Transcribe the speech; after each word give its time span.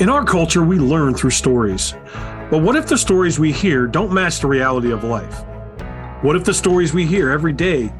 In 0.00 0.08
our 0.08 0.24
culture, 0.24 0.64
we 0.64 0.78
learn 0.78 1.12
through 1.12 1.28
stories. 1.28 1.92
But 2.50 2.62
what 2.62 2.74
if 2.74 2.86
the 2.86 2.96
stories 2.96 3.38
we 3.38 3.52
hear 3.52 3.86
don't 3.86 4.10
match 4.10 4.40
the 4.40 4.46
reality 4.46 4.92
of 4.92 5.04
life? 5.04 5.44
What 6.22 6.36
if 6.36 6.44
the 6.44 6.54
stories 6.54 6.94
we 6.94 7.04
hear 7.04 7.28
every 7.28 7.52
day 7.52 7.92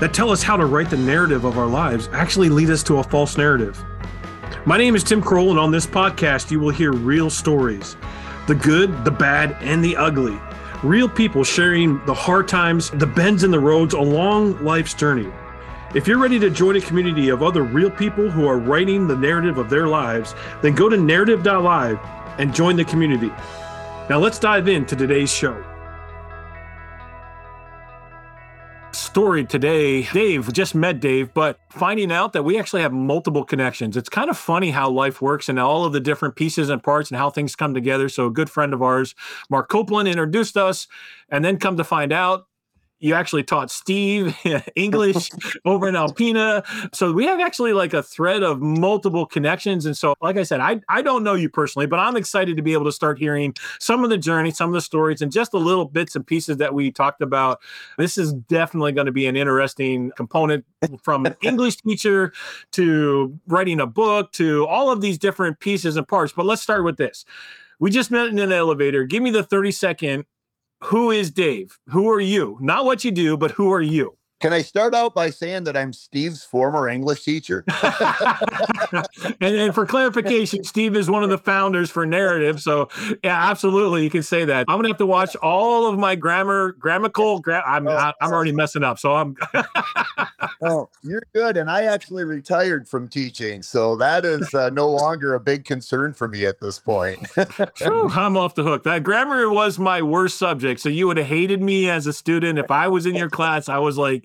that 0.00 0.14
tell 0.14 0.30
us 0.30 0.42
how 0.42 0.56
to 0.56 0.64
write 0.64 0.88
the 0.88 0.96
narrative 0.96 1.44
of 1.44 1.58
our 1.58 1.66
lives 1.66 2.08
actually 2.14 2.48
lead 2.48 2.70
us 2.70 2.82
to 2.84 2.96
a 2.96 3.02
false 3.02 3.36
narrative? 3.36 3.78
My 4.64 4.78
name 4.78 4.96
is 4.96 5.04
Tim 5.04 5.20
Croll, 5.20 5.50
and 5.50 5.58
on 5.58 5.70
this 5.70 5.86
podcast, 5.86 6.50
you 6.50 6.60
will 6.60 6.70
hear 6.70 6.94
real 6.94 7.28
stories 7.28 7.98
the 8.46 8.54
good, 8.54 9.04
the 9.04 9.10
bad, 9.10 9.54
and 9.60 9.84
the 9.84 9.96
ugly. 9.96 10.40
Real 10.82 11.10
people 11.10 11.44
sharing 11.44 12.02
the 12.06 12.14
hard 12.14 12.48
times, 12.48 12.88
the 12.88 13.06
bends 13.06 13.44
in 13.44 13.50
the 13.50 13.60
roads 13.60 13.92
along 13.92 14.64
life's 14.64 14.94
journey. 14.94 15.30
If 15.94 16.08
you're 16.08 16.18
ready 16.18 16.40
to 16.40 16.50
join 16.50 16.74
a 16.74 16.80
community 16.80 17.28
of 17.28 17.40
other 17.40 17.62
real 17.62 17.88
people 17.88 18.28
who 18.28 18.48
are 18.48 18.58
writing 18.58 19.06
the 19.06 19.14
narrative 19.14 19.58
of 19.58 19.70
their 19.70 19.86
lives, 19.86 20.34
then 20.60 20.74
go 20.74 20.88
to 20.88 20.96
narrative.live 20.96 22.00
and 22.38 22.52
join 22.52 22.74
the 22.74 22.84
community. 22.84 23.28
Now 24.10 24.18
let's 24.18 24.40
dive 24.40 24.66
into 24.66 24.96
today's 24.96 25.32
show. 25.32 25.64
Story 28.90 29.44
today, 29.44 30.02
Dave, 30.02 30.52
just 30.52 30.74
met 30.74 30.98
Dave, 30.98 31.32
but 31.32 31.60
finding 31.70 32.10
out 32.10 32.32
that 32.32 32.42
we 32.42 32.58
actually 32.58 32.82
have 32.82 32.92
multiple 32.92 33.44
connections. 33.44 33.96
It's 33.96 34.08
kind 34.08 34.28
of 34.28 34.36
funny 34.36 34.72
how 34.72 34.90
life 34.90 35.22
works 35.22 35.48
and 35.48 35.60
all 35.60 35.84
of 35.84 35.92
the 35.92 36.00
different 36.00 36.34
pieces 36.34 36.70
and 36.70 36.82
parts 36.82 37.12
and 37.12 37.18
how 37.18 37.30
things 37.30 37.54
come 37.54 37.72
together. 37.72 38.08
So, 38.08 38.26
a 38.26 38.30
good 38.30 38.50
friend 38.50 38.74
of 38.74 38.82
ours, 38.82 39.14
Mark 39.48 39.68
Copeland, 39.68 40.08
introduced 40.08 40.56
us, 40.56 40.88
and 41.28 41.44
then 41.44 41.58
come 41.58 41.76
to 41.76 41.84
find 41.84 42.12
out 42.12 42.48
you 43.00 43.14
actually 43.14 43.42
taught 43.42 43.70
Steve 43.70 44.36
English 44.76 45.30
over 45.64 45.88
in 45.88 45.94
Alpena. 45.94 46.64
So 46.94 47.12
we 47.12 47.26
have 47.26 47.40
actually 47.40 47.72
like 47.72 47.92
a 47.92 48.02
thread 48.02 48.42
of 48.42 48.60
multiple 48.62 49.26
connections. 49.26 49.84
And 49.84 49.96
so, 49.96 50.14
like 50.22 50.36
I 50.36 50.42
said, 50.42 50.60
I, 50.60 50.80
I 50.88 51.02
don't 51.02 51.22
know 51.22 51.34
you 51.34 51.48
personally, 51.48 51.86
but 51.86 51.98
I'm 51.98 52.16
excited 52.16 52.56
to 52.56 52.62
be 52.62 52.72
able 52.72 52.86
to 52.86 52.92
start 52.92 53.18
hearing 53.18 53.54
some 53.78 54.04
of 54.04 54.10
the 54.10 54.18
journey, 54.18 54.50
some 54.50 54.70
of 54.70 54.74
the 54.74 54.80
stories, 54.80 55.20
and 55.20 55.30
just 55.30 55.52
the 55.52 55.60
little 55.60 55.84
bits 55.84 56.16
and 56.16 56.26
pieces 56.26 56.56
that 56.58 56.72
we 56.72 56.90
talked 56.90 57.20
about. 57.20 57.60
This 57.98 58.16
is 58.16 58.32
definitely 58.32 58.92
going 58.92 59.06
to 59.06 59.12
be 59.12 59.26
an 59.26 59.36
interesting 59.36 60.12
component 60.16 60.64
from 61.02 61.26
an 61.26 61.36
English 61.42 61.76
teacher 61.78 62.32
to 62.72 63.38
writing 63.46 63.80
a 63.80 63.86
book 63.86 64.32
to 64.32 64.66
all 64.66 64.90
of 64.90 65.00
these 65.00 65.18
different 65.18 65.60
pieces 65.60 65.96
and 65.96 66.06
parts. 66.08 66.32
But 66.32 66.46
let's 66.46 66.62
start 66.62 66.84
with 66.84 66.96
this. 66.96 67.24
We 67.80 67.90
just 67.90 68.10
met 68.10 68.28
in 68.28 68.38
an 68.38 68.52
elevator. 68.52 69.04
Give 69.04 69.22
me 69.22 69.30
the 69.30 69.42
30 69.42 69.72
second 69.72 70.24
who 70.84 71.10
is 71.10 71.30
Dave? 71.30 71.78
Who 71.88 72.10
are 72.10 72.20
you? 72.20 72.58
Not 72.60 72.84
what 72.84 73.04
you 73.04 73.10
do, 73.10 73.38
but 73.38 73.52
who 73.52 73.72
are 73.72 73.80
you? 73.80 74.18
Can 74.40 74.52
I 74.52 74.62
start 74.62 74.94
out 74.94 75.14
by 75.14 75.30
saying 75.30 75.64
that 75.64 75.76
I'm 75.76 75.92
Steve's 75.92 76.44
former 76.44 76.88
English 76.88 77.24
teacher? 77.24 77.64
and, 79.40 79.56
and, 79.56 79.74
for 79.74 79.86
clarification, 79.86 80.64
Steve 80.64 80.96
is 80.96 81.10
one 81.10 81.22
of 81.22 81.30
the 81.30 81.38
founders 81.38 81.90
for 81.90 82.04
Narrative. 82.04 82.60
So, 82.60 82.88
yeah, 83.22 83.50
absolutely, 83.50 84.04
you 84.04 84.10
can 84.10 84.22
say 84.22 84.44
that. 84.44 84.66
I'm 84.68 84.76
gonna 84.76 84.88
have 84.88 84.98
to 84.98 85.06
watch 85.06 85.34
all 85.36 85.86
of 85.86 85.98
my 85.98 86.14
grammar, 86.14 86.72
grammatical. 86.72 87.40
Gra- 87.40 87.64
I'm 87.66 87.88
oh, 87.88 88.12
I'm 88.20 88.32
already 88.32 88.52
messing 88.52 88.84
up, 88.84 88.98
so 88.98 89.14
I'm. 89.14 89.36
oh, 90.62 90.88
you're 91.02 91.22
good. 91.32 91.56
And 91.56 91.70
I 91.70 91.84
actually 91.84 92.24
retired 92.24 92.88
from 92.88 93.08
teaching, 93.08 93.62
so 93.62 93.96
that 93.96 94.24
is 94.24 94.52
uh, 94.52 94.70
no 94.70 94.88
longer 94.88 95.34
a 95.34 95.40
big 95.40 95.64
concern 95.64 96.12
for 96.12 96.28
me 96.28 96.44
at 96.44 96.60
this 96.60 96.78
point. 96.78 97.26
I'm 97.80 98.36
off 98.36 98.54
the 98.54 98.62
hook. 98.62 98.84
That 98.84 99.02
grammar 99.02 99.48
was 99.50 99.78
my 99.78 100.02
worst 100.02 100.38
subject, 100.38 100.80
so 100.80 100.88
you 100.88 101.06
would 101.06 101.16
have 101.16 101.26
hated 101.26 101.62
me 101.62 101.88
as 101.88 102.06
a 102.06 102.12
student 102.12 102.58
if 102.58 102.70
I 102.70 102.88
was 102.88 103.06
in 103.06 103.14
your 103.14 103.30
class. 103.30 103.68
I 103.68 103.78
was 103.78 103.96
like 103.96 104.23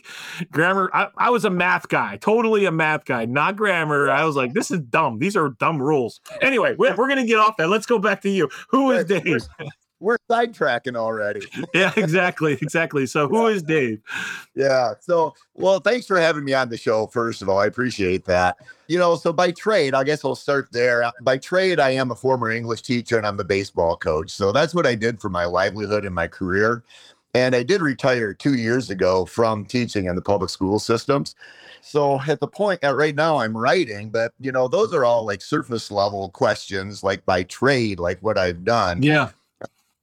grammar. 0.51 0.89
I, 0.93 1.07
I, 1.17 1.29
was 1.29 1.45
a 1.45 1.49
math 1.49 1.87
guy, 1.87 2.17
totally 2.17 2.65
a 2.65 2.71
math 2.71 3.05
guy, 3.05 3.25
not 3.25 3.55
grammar. 3.55 4.09
I 4.09 4.23
was 4.25 4.35
like, 4.35 4.53
this 4.53 4.71
is 4.71 4.79
dumb. 4.79 5.19
These 5.19 5.35
are 5.35 5.49
dumb 5.49 5.81
rules. 5.81 6.19
Anyway, 6.41 6.75
we're, 6.77 6.95
we're 6.95 7.07
going 7.07 7.19
to 7.19 7.25
get 7.25 7.39
off 7.39 7.57
that. 7.57 7.69
Let's 7.69 7.85
go 7.85 7.99
back 7.99 8.21
to 8.21 8.29
you. 8.29 8.49
Who 8.69 8.91
is 8.91 9.05
Dave? 9.05 9.47
We're 10.01 10.17
sidetracking 10.29 10.95
already. 10.95 11.41
yeah, 11.73 11.91
exactly. 11.97 12.53
Exactly. 12.53 13.05
So, 13.05 13.27
who 13.27 13.47
is 13.47 13.61
Dave? 13.61 14.01
Yeah. 14.55 14.93
So, 15.01 15.33
well, 15.55 15.79
thanks 15.79 16.05
for 16.05 16.19
having 16.19 16.45
me 16.45 16.53
on 16.53 16.69
the 16.69 16.77
show. 16.77 17.07
First 17.07 17.41
of 17.41 17.49
all, 17.49 17.59
I 17.59 17.65
appreciate 17.65 18.25
that. 18.25 18.57
You 18.87 18.97
know, 18.97 19.17
so 19.17 19.33
by 19.33 19.51
trade, 19.51 19.93
I 19.93 20.03
guess 20.05 20.23
I'll 20.23 20.35
start 20.35 20.69
there. 20.71 21.11
By 21.21 21.37
trade, 21.37 21.79
I 21.79 21.91
am 21.91 22.11
a 22.11 22.15
former 22.15 22.49
English 22.49 22.81
teacher 22.81 23.17
and 23.17 23.27
I'm 23.27 23.39
a 23.39 23.43
baseball 23.43 23.97
coach. 23.97 24.31
So, 24.31 24.53
that's 24.53 24.73
what 24.73 24.87
I 24.87 24.95
did 24.95 25.19
for 25.19 25.29
my 25.29 25.45
livelihood 25.45 26.05
and 26.05 26.15
my 26.15 26.27
career. 26.27 26.83
And 27.33 27.55
I 27.55 27.63
did 27.63 27.81
retire 27.81 28.33
two 28.33 28.55
years 28.55 28.89
ago 28.89 29.25
from 29.25 29.65
teaching 29.65 30.05
in 30.05 30.15
the 30.15 30.21
public 30.21 30.49
school 30.49 30.79
systems. 30.79 31.35
So 31.81 32.19
at 32.27 32.39
the 32.39 32.47
point 32.47 32.83
at 32.83 32.95
right 32.95 33.15
now 33.15 33.37
I'm 33.37 33.55
writing, 33.55 34.09
but 34.09 34.33
you 34.39 34.51
know, 34.51 34.67
those 34.67 34.93
are 34.93 35.05
all 35.05 35.25
like 35.25 35.41
surface 35.41 35.91
level 35.91 36.29
questions, 36.29 37.03
like 37.03 37.25
by 37.25 37.43
trade, 37.43 37.99
like 37.99 38.19
what 38.21 38.37
I've 38.37 38.63
done. 38.63 39.03
Yeah. 39.03 39.29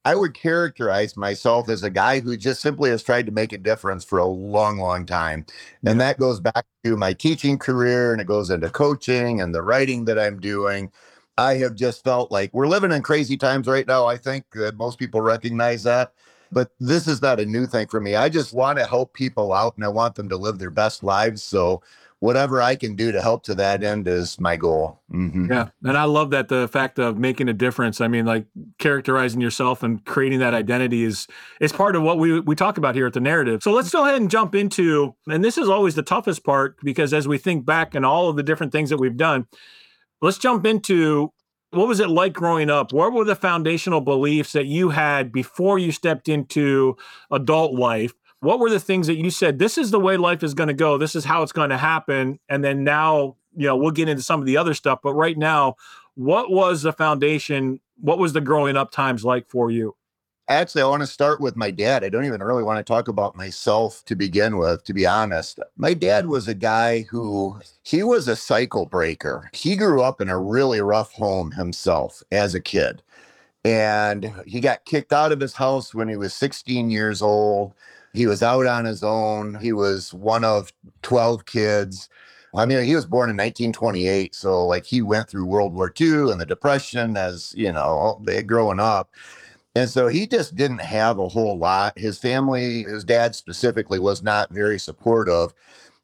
I 0.05 0.15
would 0.15 0.33
characterize 0.33 1.17
myself 1.17 1.67
as 1.67 1.83
a 1.83 1.89
guy 1.89 2.21
who 2.21 2.37
just 2.37 2.61
simply 2.61 2.91
has 2.91 3.03
tried 3.03 3.25
to 3.25 3.33
make 3.33 3.51
a 3.51 3.57
difference 3.57 4.05
for 4.05 4.19
a 4.19 4.25
long, 4.25 4.77
long 4.77 5.05
time. 5.05 5.45
And 5.85 5.99
that 5.99 6.17
goes 6.17 6.39
back 6.39 6.65
to 6.85 6.95
my 6.95 7.11
teaching 7.11 7.57
career 7.57 8.13
and 8.13 8.21
it 8.21 8.27
goes 8.27 8.49
into 8.49 8.69
coaching 8.69 9.41
and 9.41 9.53
the 9.53 9.61
writing 9.61 10.05
that 10.05 10.17
I'm 10.17 10.39
doing. 10.39 10.93
I 11.37 11.55
have 11.55 11.75
just 11.75 12.05
felt 12.05 12.31
like 12.31 12.53
we're 12.53 12.67
living 12.67 12.93
in 12.93 13.01
crazy 13.03 13.35
times 13.35 13.67
right 13.67 13.85
now. 13.85 14.05
I 14.05 14.15
think 14.15 14.45
that 14.53 14.77
most 14.77 14.97
people 14.97 15.19
recognize 15.19 15.83
that. 15.83 16.13
But 16.51 16.71
this 16.79 17.07
is 17.07 17.21
not 17.21 17.39
a 17.39 17.45
new 17.45 17.65
thing 17.65 17.87
for 17.87 17.99
me. 17.99 18.15
I 18.15 18.29
just 18.29 18.53
want 18.53 18.79
to 18.79 18.85
help 18.85 19.13
people 19.13 19.53
out 19.53 19.75
and 19.75 19.85
I 19.85 19.89
want 19.89 20.15
them 20.15 20.29
to 20.29 20.37
live 20.37 20.59
their 20.59 20.69
best 20.69 21.03
lives. 21.03 21.43
So 21.43 21.81
whatever 22.19 22.61
I 22.61 22.75
can 22.75 22.95
do 22.95 23.11
to 23.11 23.21
help 23.21 23.43
to 23.43 23.55
that 23.55 23.83
end 23.83 24.07
is 24.07 24.39
my 24.39 24.55
goal. 24.55 24.99
Mm-hmm. 25.11 25.51
Yeah. 25.51 25.69
And 25.83 25.97
I 25.97 26.05
love 26.05 26.31
that 26.31 26.47
the 26.47 26.67
fact 26.67 26.97
of 26.97 27.17
making 27.17 27.47
a 27.47 27.53
difference. 27.53 28.01
I 28.01 28.07
mean, 28.07 28.25
like 28.25 28.45
characterizing 28.79 29.39
yourself 29.39 29.83
and 29.83 30.03
creating 30.05 30.39
that 30.39 30.53
identity 30.53 31.03
is 31.03 31.27
is 31.61 31.71
part 31.71 31.95
of 31.95 32.01
what 32.01 32.17
we 32.17 32.39
we 32.39 32.55
talk 32.55 32.77
about 32.77 32.95
here 32.95 33.05
at 33.05 33.13
the 33.13 33.19
narrative. 33.19 33.61
So 33.61 33.71
let's 33.71 33.91
go 33.91 34.05
ahead 34.05 34.19
and 34.19 34.31
jump 34.31 34.55
into 34.55 35.15
and 35.27 35.43
this 35.43 35.57
is 35.57 35.69
always 35.69 35.95
the 35.95 36.03
toughest 36.03 36.43
part 36.43 36.77
because 36.83 37.13
as 37.13 37.27
we 37.27 37.37
think 37.37 37.65
back 37.65 37.93
and 37.93 38.05
all 38.05 38.29
of 38.29 38.35
the 38.35 38.43
different 38.43 38.71
things 38.71 38.89
that 38.89 38.97
we've 38.97 39.17
done, 39.17 39.47
let's 40.21 40.37
jump 40.37 40.65
into 40.65 41.31
what 41.71 41.87
was 41.87 41.99
it 41.99 42.09
like 42.09 42.33
growing 42.33 42.69
up? 42.69 42.93
What 42.93 43.13
were 43.13 43.25
the 43.25 43.35
foundational 43.35 44.01
beliefs 44.01 44.53
that 44.53 44.65
you 44.65 44.89
had 44.89 45.31
before 45.31 45.77
you 45.77 45.91
stepped 45.91 46.29
into 46.29 46.95
adult 47.31 47.73
life? 47.73 48.13
What 48.39 48.59
were 48.59 48.69
the 48.69 48.79
things 48.79 49.07
that 49.07 49.17
you 49.17 49.31
said, 49.31 49.59
this 49.59 49.77
is 49.77 49.91
the 49.91 49.99
way 49.99 50.15
life 50.15 50.43
is 50.43 50.53
going 50.53 50.67
to 50.67 50.73
go, 50.73 50.97
this 50.97 51.15
is 51.15 51.25
how 51.25 51.41
it's 51.41 51.51
going 51.51 51.71
to 51.71 51.77
happen? 51.77 52.39
And 52.47 52.63
then 52.63 52.83
now, 52.83 53.35
you 53.55 53.67
know, 53.67 53.75
we'll 53.75 53.91
get 53.91 54.07
into 54.07 54.21
some 54.21 54.39
of 54.39 54.45
the 54.45 54.57
other 54.57 54.73
stuff. 54.73 54.99
But 55.01 55.13
right 55.13 55.37
now, 55.37 55.75
what 56.15 56.51
was 56.51 56.83
the 56.83 56.93
foundation? 56.93 57.79
What 57.99 58.19
was 58.19 58.33
the 58.33 58.41
growing 58.41 58.77
up 58.77 58.91
times 58.91 59.25
like 59.25 59.49
for 59.49 59.71
you? 59.71 59.95
Actually, 60.49 60.81
I 60.81 60.87
want 60.87 61.01
to 61.01 61.07
start 61.07 61.41
with 61.41 61.57
my 61.57 61.71
dad. 61.71 62.05
I 62.05 62.09
don't 62.09 62.23
even 62.25 62.41
really 62.41 62.63
want 62.63 62.77
to 62.77 62.83
talk 62.83 63.09
about 63.09 63.35
myself 63.35 64.03
to 64.05 64.15
begin 64.15 64.57
with, 64.57 64.83
to 64.85 64.93
be 64.93 65.05
honest. 65.05 65.59
My 65.75 65.93
dad 65.93 66.27
was 66.27 66.47
a 66.47 66.53
guy 66.53 67.01
who 67.01 67.59
he 67.83 68.01
was 68.01 68.29
a 68.29 68.35
cycle 68.35 68.85
breaker. 68.85 69.49
He 69.53 69.75
grew 69.75 70.01
up 70.01 70.21
in 70.21 70.29
a 70.29 70.39
really 70.39 70.79
rough 70.79 71.11
home 71.11 71.51
himself 71.51 72.23
as 72.31 72.55
a 72.55 72.61
kid. 72.61 73.03
And 73.65 74.33
he 74.47 74.61
got 74.61 74.85
kicked 74.85 75.13
out 75.13 75.31
of 75.31 75.41
his 75.41 75.53
house 75.53 75.95
when 75.95 76.09
he 76.09 76.17
was 76.17 76.33
16 76.33 76.91
years 76.91 77.21
old. 77.21 77.73
He 78.13 78.27
was 78.27 78.43
out 78.43 78.67
on 78.67 78.85
his 78.85 79.03
own. 79.03 79.55
He 79.55 79.73
was 79.73 80.13
one 80.13 80.43
of 80.45 80.73
12 81.03 81.45
kids. 81.45 82.09
I 82.55 82.65
mean, 82.65 82.83
he 82.85 82.95
was 82.95 83.05
born 83.05 83.29
in 83.29 83.37
1928. 83.37 84.35
So, 84.35 84.65
like, 84.65 84.85
he 84.85 85.01
went 85.01 85.29
through 85.29 85.45
World 85.45 85.73
War 85.73 85.93
II 85.99 86.31
and 86.31 86.41
the 86.41 86.45
Depression 86.45 87.17
as, 87.17 87.53
you 87.57 87.71
know, 87.71 88.21
growing 88.47 88.79
up. 88.79 89.11
And 89.77 89.87
so 89.87 90.07
he 90.07 90.25
just 90.25 90.55
didn't 90.55 90.81
have 90.81 91.19
a 91.19 91.27
whole 91.27 91.55
lot. 91.55 91.99
His 91.99 92.17
family, 92.17 92.81
his 92.81 93.03
dad 93.03 93.35
specifically, 93.35 93.99
was 93.99 94.23
not 94.23 94.49
very 94.49 94.79
supportive. 94.79 95.53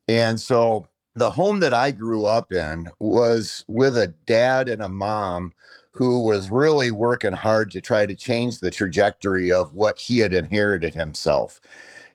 And 0.08 0.40
so 0.40 0.88
the 1.16 1.32
home 1.32 1.60
that 1.62 1.74
I 1.74 1.90
grew 1.90 2.28
up 2.28 2.52
in 2.52 2.92
was 3.00 3.66
with 3.68 3.98
a 3.98 4.14
dad 4.28 4.70
and 4.70 4.84
a 4.84 4.90
mom 4.90 5.54
who 5.90 6.24
was 6.24 6.52
really 6.52 6.92
working 6.92 7.34
hard 7.34 7.72
to 7.72 7.82
try 7.82 8.06
to 8.06 8.14
change 8.14 8.60
the 8.60 8.70
trajectory 8.70 9.52
of 9.52 9.74
what 9.74 9.98
he 9.98 10.20
had 10.20 10.36
inherited 10.36 10.94
himself. 10.94 11.60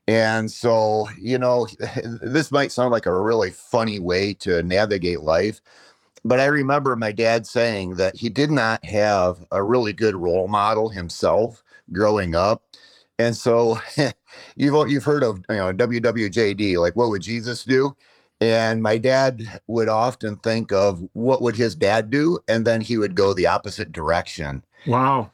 And 0.07 0.49
so, 0.49 1.09
you 1.21 1.39
know, 1.39 1.67
this 2.23 2.53
might 2.53 2.71
sound 2.71 2.93
like 2.93 3.07
a 3.07 3.21
really 3.21 3.51
funny 3.51 3.99
way 3.99 4.33
to 4.35 4.63
navigate 4.63 5.23
life, 5.23 5.61
but 6.29 6.41
I 6.41 6.47
remember 6.47 6.95
my 6.97 7.13
dad 7.13 7.47
saying 7.47 7.97
that 7.97 8.17
he 8.17 8.29
did 8.29 8.51
not 8.51 8.85
have 8.85 9.45
a 9.51 9.63
really 9.63 9.93
good 9.93 10.15
role 10.15 10.49
model 10.49 10.89
himself 10.89 11.63
growing 11.93 12.35
up. 12.35 12.65
And 13.19 13.37
so 13.37 13.79
you've 14.57 14.91
you've 14.91 15.05
heard 15.05 15.25
of 15.25 15.39
you 15.49 15.57
know 15.57 15.73
WWJD, 15.73 16.79
like 16.79 16.95
what 16.97 17.09
would 17.09 17.23
Jesus 17.23 17.65
do? 17.65 17.97
And 18.41 18.83
my 18.83 18.99
dad 18.99 19.61
would 19.67 19.89
often 19.89 20.37
think 20.37 20.71
of 20.71 21.03
what 21.15 21.43
would 21.43 21.57
his 21.57 21.75
dad 21.75 22.11
do, 22.11 22.39
and 22.47 22.65
then 22.65 22.81
he 22.81 22.97
would 22.97 23.17
go 23.17 23.35
the 23.35 23.49
opposite 23.49 23.91
direction. 23.91 24.63
Wow. 24.87 25.33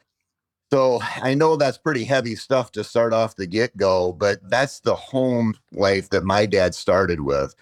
So 0.73 1.01
I 1.23 1.35
know 1.35 1.57
that's 1.57 1.79
pretty 1.79 2.05
heavy 2.05 2.35
stuff 2.35 2.73
to 2.73 2.83
start 2.83 3.13
off 3.13 3.37
the 3.37 3.47
get 3.47 3.77
go, 3.77 4.13
but 4.13 4.39
that's 4.49 4.81
the 4.81 4.95
home 4.95 5.55
life 5.73 6.11
that 6.11 6.25
my 6.25 6.47
dad 6.47 6.75
started 6.75 7.21
with. 7.21 7.55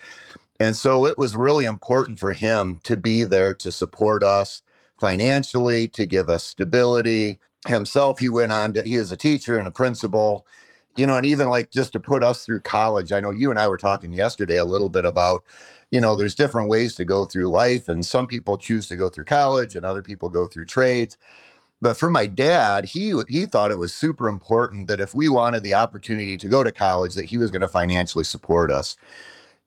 And 0.62 0.76
so 0.76 1.06
it 1.06 1.18
was 1.18 1.34
really 1.34 1.64
important 1.64 2.20
for 2.20 2.32
him 2.34 2.78
to 2.84 2.96
be 2.96 3.24
there 3.24 3.52
to 3.54 3.72
support 3.72 4.22
us, 4.22 4.62
financially, 5.00 5.88
to 5.88 6.06
give 6.06 6.30
us 6.30 6.44
stability. 6.44 7.40
Himself, 7.66 8.20
he 8.20 8.28
went 8.28 8.52
on 8.52 8.72
to, 8.74 8.84
he 8.84 8.94
is 8.94 9.10
a 9.10 9.16
teacher 9.16 9.58
and 9.58 9.66
a 9.66 9.72
principal, 9.72 10.46
you 10.96 11.04
know, 11.04 11.16
and 11.16 11.26
even 11.26 11.48
like 11.48 11.72
just 11.72 11.92
to 11.94 12.00
put 12.00 12.22
us 12.22 12.46
through 12.46 12.60
college. 12.60 13.10
I 13.10 13.18
know 13.18 13.32
you 13.32 13.50
and 13.50 13.58
I 13.58 13.66
were 13.66 13.76
talking 13.76 14.12
yesterday 14.12 14.58
a 14.58 14.64
little 14.64 14.88
bit 14.88 15.04
about, 15.04 15.42
you 15.90 16.00
know, 16.00 16.14
there's 16.14 16.36
different 16.36 16.68
ways 16.70 16.94
to 16.94 17.04
go 17.04 17.24
through 17.24 17.48
life, 17.48 17.88
and 17.88 18.06
some 18.06 18.28
people 18.28 18.56
choose 18.56 18.86
to 18.88 18.96
go 18.96 19.08
through 19.08 19.24
college 19.24 19.74
and 19.74 19.84
other 19.84 20.02
people 20.02 20.28
go 20.28 20.46
through 20.46 20.66
trades. 20.66 21.18
But 21.80 21.96
for 21.96 22.10
my 22.10 22.26
dad, 22.26 22.84
he 22.84 23.20
he 23.28 23.46
thought 23.46 23.72
it 23.72 23.78
was 23.78 23.92
super 23.92 24.28
important 24.28 24.86
that 24.88 25.00
if 25.00 25.14
we 25.14 25.28
wanted 25.28 25.64
the 25.64 25.74
opportunity 25.74 26.36
to 26.38 26.48
go 26.48 26.62
to 26.62 26.72
college, 26.72 27.14
that 27.16 27.26
he 27.26 27.38
was 27.38 27.50
going 27.50 27.62
to 27.62 27.68
financially 27.68 28.24
support 28.24 28.70
us. 28.70 28.96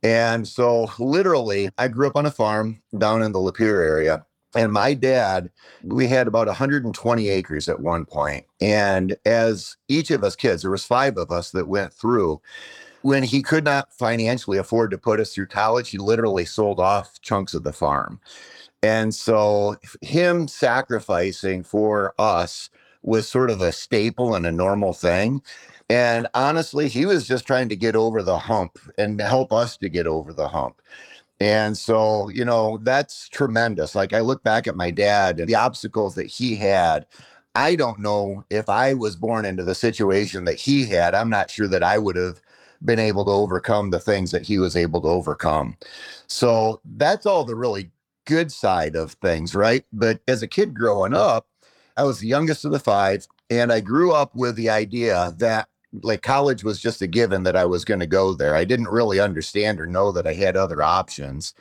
And 0.03 0.47
so, 0.47 0.89
literally, 0.99 1.69
I 1.77 1.87
grew 1.87 2.07
up 2.07 2.15
on 2.15 2.25
a 2.25 2.31
farm 2.31 2.81
down 2.97 3.23
in 3.23 3.31
the 3.31 3.39
Lapeer 3.39 3.83
area. 3.85 4.25
And 4.55 4.71
my 4.71 4.93
dad, 4.93 5.49
we 5.83 6.07
had 6.07 6.27
about 6.27 6.47
120 6.47 7.27
acres 7.29 7.67
at 7.67 7.81
one 7.81 8.05
point. 8.05 8.45
And 8.61 9.17
as 9.25 9.75
each 9.89 10.11
of 10.11 10.23
us 10.23 10.35
kids, 10.35 10.61
there 10.61 10.71
was 10.71 10.85
five 10.85 11.17
of 11.17 11.31
us 11.31 11.51
that 11.51 11.67
went 11.67 11.93
through. 11.93 12.41
When 13.01 13.23
he 13.23 13.43
could 13.43 13.65
not 13.65 13.93
financially 13.93 14.57
afford 14.57 14.91
to 14.91 14.97
put 14.97 15.19
us 15.19 15.33
through 15.33 15.47
college, 15.47 15.89
he 15.89 15.97
literally 15.97 16.45
sold 16.45 16.79
off 16.79 17.21
chunks 17.21 17.53
of 17.53 17.63
the 17.63 17.73
farm. 17.73 18.19
And 18.81 19.13
so, 19.13 19.77
him 20.01 20.47
sacrificing 20.47 21.63
for 21.63 22.13
us 22.17 22.69
was 23.01 23.27
sort 23.27 23.49
of 23.51 23.61
a 23.61 23.71
staple 23.71 24.35
and 24.35 24.45
a 24.45 24.51
normal 24.51 24.93
thing. 24.93 25.41
And 25.89 26.27
honestly, 26.33 26.87
he 26.87 27.05
was 27.05 27.27
just 27.27 27.45
trying 27.45 27.69
to 27.69 27.75
get 27.75 27.95
over 27.95 28.23
the 28.23 28.39
hump 28.39 28.79
and 28.97 29.19
help 29.21 29.53
us 29.53 29.77
to 29.77 29.89
get 29.89 30.07
over 30.07 30.33
the 30.33 30.47
hump. 30.47 30.81
And 31.39 31.77
so, 31.77 32.29
you 32.29 32.45
know, 32.45 32.79
that's 32.81 33.29
tremendous. 33.29 33.93
Like 33.93 34.13
I 34.13 34.21
look 34.21 34.43
back 34.43 34.67
at 34.67 34.75
my 34.75 34.89
dad 34.89 35.39
and 35.39 35.47
the 35.47 35.55
obstacles 35.55 36.15
that 36.15 36.27
he 36.27 36.55
had. 36.55 37.05
I 37.55 37.75
don't 37.75 37.99
know 37.99 38.43
if 38.49 38.67
I 38.67 38.93
was 38.93 39.15
born 39.15 39.45
into 39.45 39.63
the 39.63 39.75
situation 39.75 40.45
that 40.45 40.59
he 40.59 40.85
had. 40.85 41.13
I'm 41.13 41.29
not 41.29 41.49
sure 41.49 41.67
that 41.67 41.83
I 41.83 41.97
would 41.97 42.15
have 42.15 42.41
been 42.83 42.99
able 42.99 43.25
to 43.25 43.31
overcome 43.31 43.89
the 43.89 43.99
things 43.99 44.31
that 44.31 44.43
he 44.43 44.59
was 44.59 44.75
able 44.75 45.01
to 45.01 45.07
overcome. 45.07 45.77
So 46.27 46.81
that's 46.83 47.25
all 47.25 47.45
the 47.45 47.55
really 47.55 47.91
good 48.25 48.51
side 48.51 48.95
of 48.95 49.13
things, 49.13 49.55
right? 49.55 49.85
But 49.93 50.21
as 50.27 50.41
a 50.41 50.47
kid 50.47 50.73
growing 50.73 51.13
up, 51.13 51.47
I 51.95 52.03
was 52.03 52.19
the 52.19 52.27
youngest 52.27 52.65
of 52.65 52.71
the 52.71 52.79
five. 52.79 53.27
And 53.49 53.71
I 53.71 53.79
grew 53.79 54.11
up 54.11 54.35
with 54.35 54.55
the 54.55 54.69
idea 54.69 55.33
that 55.37 55.69
like 56.03 56.21
college 56.21 56.63
was 56.63 56.79
just 56.79 57.01
a 57.01 57.07
given 57.07 57.43
that 57.43 57.55
I 57.55 57.65
was 57.65 57.85
going 57.85 57.99
to 57.99 58.07
go 58.07 58.33
there. 58.33 58.55
I 58.55 58.65
didn't 58.65 58.89
really 58.89 59.19
understand 59.19 59.79
or 59.79 59.85
know 59.85 60.11
that 60.11 60.27
I 60.27 60.33
had 60.33 60.57
other 60.57 60.81
options. 60.81 61.53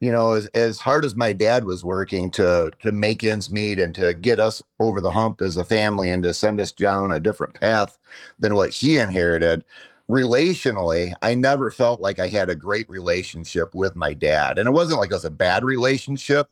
You 0.00 0.10
know, 0.10 0.32
as, 0.32 0.46
as 0.48 0.80
hard 0.80 1.04
as 1.04 1.14
my 1.14 1.32
dad 1.32 1.64
was 1.64 1.84
working 1.84 2.30
to 2.32 2.72
to 2.80 2.92
make 2.92 3.22
ends 3.22 3.50
meet 3.50 3.78
and 3.78 3.94
to 3.94 4.14
get 4.14 4.40
us 4.40 4.62
over 4.80 5.00
the 5.00 5.12
hump 5.12 5.40
as 5.40 5.56
a 5.56 5.64
family 5.64 6.10
and 6.10 6.22
to 6.24 6.34
send 6.34 6.60
us 6.60 6.72
down 6.72 7.12
a 7.12 7.20
different 7.20 7.54
path 7.54 7.98
than 8.38 8.56
what 8.56 8.70
he 8.70 8.98
inherited, 8.98 9.64
relationally, 10.10 11.14
I 11.22 11.34
never 11.34 11.70
felt 11.70 12.00
like 12.00 12.18
I 12.18 12.28
had 12.28 12.50
a 12.50 12.54
great 12.54 12.88
relationship 12.90 13.74
with 13.74 13.96
my 13.96 14.12
dad. 14.12 14.58
And 14.58 14.68
it 14.68 14.72
wasn't 14.72 15.00
like 15.00 15.10
it 15.10 15.14
was 15.14 15.24
a 15.24 15.30
bad 15.30 15.64
relationship. 15.64 16.48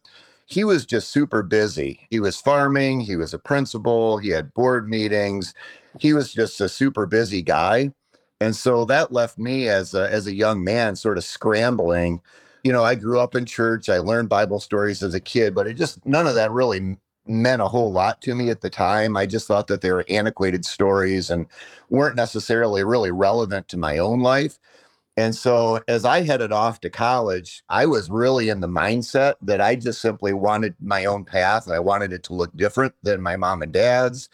He 0.46 0.64
was 0.64 0.86
just 0.86 1.10
super 1.10 1.42
busy. 1.42 2.06
He 2.10 2.18
was 2.18 2.40
farming, 2.40 3.00
he 3.00 3.16
was 3.16 3.32
a 3.32 3.38
principal, 3.38 4.18
he 4.18 4.30
had 4.30 4.54
board 4.54 4.88
meetings, 4.88 5.54
he 5.98 6.12
was 6.12 6.32
just 6.32 6.60
a 6.60 6.68
super 6.68 7.06
busy 7.06 7.42
guy. 7.42 7.92
And 8.40 8.56
so 8.56 8.84
that 8.86 9.12
left 9.12 9.38
me 9.38 9.68
as 9.68 9.94
a, 9.94 10.10
as 10.10 10.26
a 10.26 10.34
young 10.34 10.64
man 10.64 10.96
sort 10.96 11.18
of 11.18 11.24
scrambling. 11.24 12.22
You 12.64 12.72
know, 12.72 12.84
I 12.84 12.94
grew 12.94 13.18
up 13.20 13.34
in 13.34 13.44
church. 13.44 13.88
I 13.88 13.98
learned 13.98 14.28
Bible 14.28 14.60
stories 14.60 15.02
as 15.02 15.14
a 15.14 15.20
kid, 15.20 15.54
but 15.54 15.66
it 15.66 15.74
just 15.74 16.04
none 16.06 16.26
of 16.26 16.34
that 16.34 16.50
really 16.50 16.96
meant 17.26 17.62
a 17.62 17.68
whole 17.68 17.92
lot 17.92 18.20
to 18.22 18.34
me 18.34 18.50
at 18.50 18.60
the 18.60 18.70
time. 18.70 19.16
I 19.16 19.26
just 19.26 19.46
thought 19.46 19.66
that 19.68 19.82
they 19.82 19.92
were 19.92 20.04
antiquated 20.08 20.64
stories 20.64 21.30
and 21.30 21.46
weren't 21.90 22.16
necessarily 22.16 22.82
really 22.82 23.10
relevant 23.10 23.68
to 23.68 23.76
my 23.76 23.98
own 23.98 24.20
life. 24.20 24.58
And 25.20 25.34
so 25.34 25.82
as 25.86 26.06
I 26.06 26.22
headed 26.22 26.50
off 26.50 26.80
to 26.80 26.88
college, 26.88 27.62
I 27.68 27.84
was 27.84 28.08
really 28.08 28.48
in 28.48 28.60
the 28.60 28.66
mindset 28.66 29.34
that 29.42 29.60
I 29.60 29.76
just 29.76 30.00
simply 30.00 30.32
wanted 30.32 30.74
my 30.80 31.04
own 31.04 31.26
path. 31.26 31.68
I 31.68 31.78
wanted 31.78 32.10
it 32.14 32.22
to 32.24 32.32
look 32.32 32.56
different 32.56 32.94
than 33.02 33.20
my 33.20 33.36
mom 33.36 33.60
and 33.60 33.70
dad's. 33.70 34.30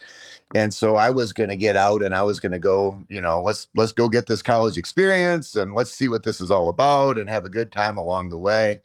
And 0.55 0.73
so 0.73 0.95
I 0.95 1.11
was 1.11 1.33
going 1.33 1.49
to 1.51 1.57
get 1.57 1.75
out 1.75 2.05
and 2.05 2.15
I 2.15 2.23
was 2.23 2.39
going 2.39 2.53
to 2.53 2.61
go, 2.61 3.05
you 3.09 3.21
know, 3.21 3.43
let's 3.43 3.67
let's 3.75 3.91
go 3.91 4.09
get 4.09 4.27
this 4.27 4.43
college 4.43 4.79
experience 4.79 5.57
and 5.57 5.75
let's 5.75 5.91
see 5.91 6.07
what 6.07 6.23
this 6.23 6.41
is 6.41 6.53
all 6.53 6.69
about 6.69 7.19
and 7.19 7.29
have 7.29 7.45
a 7.45 7.51
good 7.51 7.73
time 7.73 7.99
along 7.99 8.29
the 8.29 8.39
way. 8.39 8.81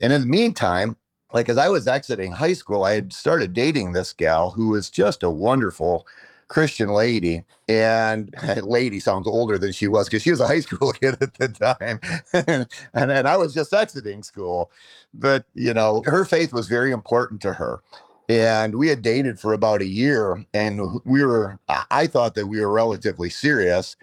And 0.00 0.12
in 0.12 0.22
the 0.22 0.26
meantime, 0.26 0.96
like 1.32 1.48
as 1.48 1.56
I 1.56 1.68
was 1.68 1.86
exiting 1.86 2.32
high 2.32 2.54
school, 2.54 2.82
I 2.82 2.94
had 2.94 3.12
started 3.12 3.52
dating 3.52 3.92
this 3.92 4.12
gal 4.12 4.50
who 4.50 4.70
was 4.70 4.90
just 4.90 5.22
a 5.22 5.30
wonderful 5.30 6.04
Christian 6.48 6.88
lady, 6.88 7.44
and 7.68 8.34
lady 8.62 9.00
sounds 9.00 9.26
older 9.26 9.58
than 9.58 9.72
she 9.72 9.86
was 9.88 10.08
because 10.08 10.22
she 10.22 10.30
was 10.30 10.40
a 10.40 10.46
high 10.46 10.60
school 10.68 10.92
kid 10.92 11.16
at 11.20 11.34
the 11.34 11.48
time, 11.48 12.00
and, 12.94 13.12
and 13.12 13.28
I 13.28 13.36
was 13.36 13.54
just 13.54 13.72
exiting 13.72 14.22
school, 14.22 14.70
but 15.14 15.44
you 15.54 15.74
know 15.74 16.02
her 16.06 16.24
faith 16.24 16.52
was 16.52 16.68
very 16.68 16.90
important 16.90 17.40
to 17.42 17.52
her, 17.54 17.82
and 18.28 18.74
we 18.76 18.88
had 18.88 19.02
dated 19.02 19.38
for 19.38 19.52
about 19.52 19.82
a 19.82 19.86
year, 19.86 20.44
and 20.52 21.00
we 21.04 21.24
were 21.24 21.58
I 21.90 22.06
thought 22.06 22.34
that 22.34 22.46
we 22.46 22.60
were 22.60 22.72
relatively 22.72 23.30
serious. 23.30 23.96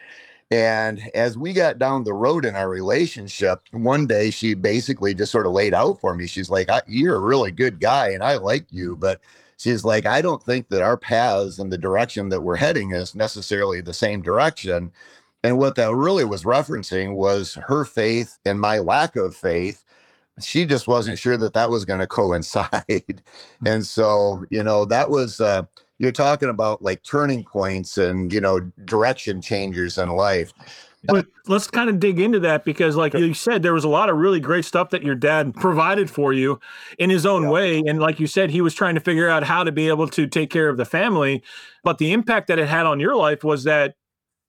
And 0.51 1.01
as 1.15 1.38
we 1.38 1.53
got 1.53 1.80
down 1.80 2.03
the 2.03 2.13
road 2.13 2.45
in 2.45 2.56
our 2.56 2.69
relationship, 2.69 3.62
one 3.71 4.06
day 4.06 4.30
she 4.30 4.53
basically 4.53 5.13
just 5.15 5.31
sort 5.31 5.48
of 5.48 5.53
laid 5.53 5.74
out 5.74 6.00
for 6.00 6.13
me. 6.15 6.27
She's 6.27 6.50
like, 6.51 6.69
You're 6.88 7.15
a 7.15 7.19
really 7.19 7.51
good 7.51 7.80
guy 7.80 8.09
and 8.09 8.24
I 8.24 8.38
like 8.38 8.68
you, 8.71 8.95
but 8.95 9.19
she's 9.57 9.84
like, 9.86 10.06
I 10.06 10.22
don't 10.22 10.44
think 10.44 10.69
that 10.69 10.81
our 10.81 10.98
paths 10.98 11.60
and 11.60 11.72
the 11.72 11.78
direction 11.78 12.30
that 12.30 12.42
we're 12.42 12.56
heading 12.56 12.92
is 12.92 13.16
necessarily 13.16 13.81
the 13.81 13.94
same 13.94 14.22
direction. 14.22 14.92
And 15.44 15.57
what 15.57 15.75
that 15.75 15.94
really 15.94 16.25
was 16.25 16.44
referencing 16.44 17.16
was 17.16 17.56
her 17.68 17.86
faith 17.86 18.38
and 18.46 18.60
my 18.60 18.80
lack 18.80 19.16
of 19.16 19.36
faith. 19.36 19.84
She 20.42 20.66
just 20.66 20.88
wasn't 20.88 21.19
sure 21.19 21.38
that 21.38 21.54
that 21.54 21.69
was 21.69 21.86
going 21.86 22.00
to 22.02 22.07
coincide. 22.07 23.22
and 23.66 23.86
so, 23.86 24.46
you 24.50 24.63
know, 24.63 24.86
that 24.86 25.10
was, 25.10 25.40
uh, 25.40 25.63
you're 25.98 26.12
talking 26.12 26.50
about 26.50 26.81
like 26.81 27.04
turning 27.04 27.44
points 27.44 27.98
and, 27.98 28.34
you 28.34 28.42
know, 28.42 28.60
direction 28.84 29.42
changers 29.42 29.98
in 29.98 30.10
life. 30.10 30.51
But 31.07 31.28
let's 31.48 31.68
kind 31.68 31.90
of 31.90 32.00
dig 32.00 32.19
into 32.19 32.40
that 32.42 32.66
because, 32.66 32.96
like 32.96 33.13
you 33.13 33.34
said, 33.34 33.63
there 33.63 33.74
was 33.74 33.84
a 33.84 33.90
lot 33.90 34.10
of 34.10 34.18
really 34.18 34.40
great 34.40 34.66
stuff 34.66 34.90
that 34.92 35.04
your 35.04 35.16
dad 35.16 35.54
provided 35.56 36.10
for 36.10 36.34
you 36.34 36.60
in 36.98 37.10
his 37.10 37.25
own 37.25 37.44
yeah. 37.44 37.50
way. 37.50 37.84
And 37.86 38.00
like 38.00 38.20
you 38.20 38.27
said, 38.27 38.50
he 38.50 38.62
was 38.62 38.74
trying 38.74 38.96
to 38.96 39.01
figure 39.01 39.29
out 39.29 39.44
how 39.44 39.63
to 39.63 39.72
be 39.72 39.88
able 39.88 40.08
to 40.10 40.27
take 40.27 40.50
care 40.50 40.70
of 40.70 40.77
the 40.77 40.86
family. 40.86 41.44
But 41.84 41.98
the 41.98 42.13
impact 42.13 42.48
that 42.48 42.60
it 42.60 42.68
had 42.68 42.86
on 42.86 43.00
your 43.00 43.15
life 43.15 43.44
was 43.44 43.63
that 43.65 43.96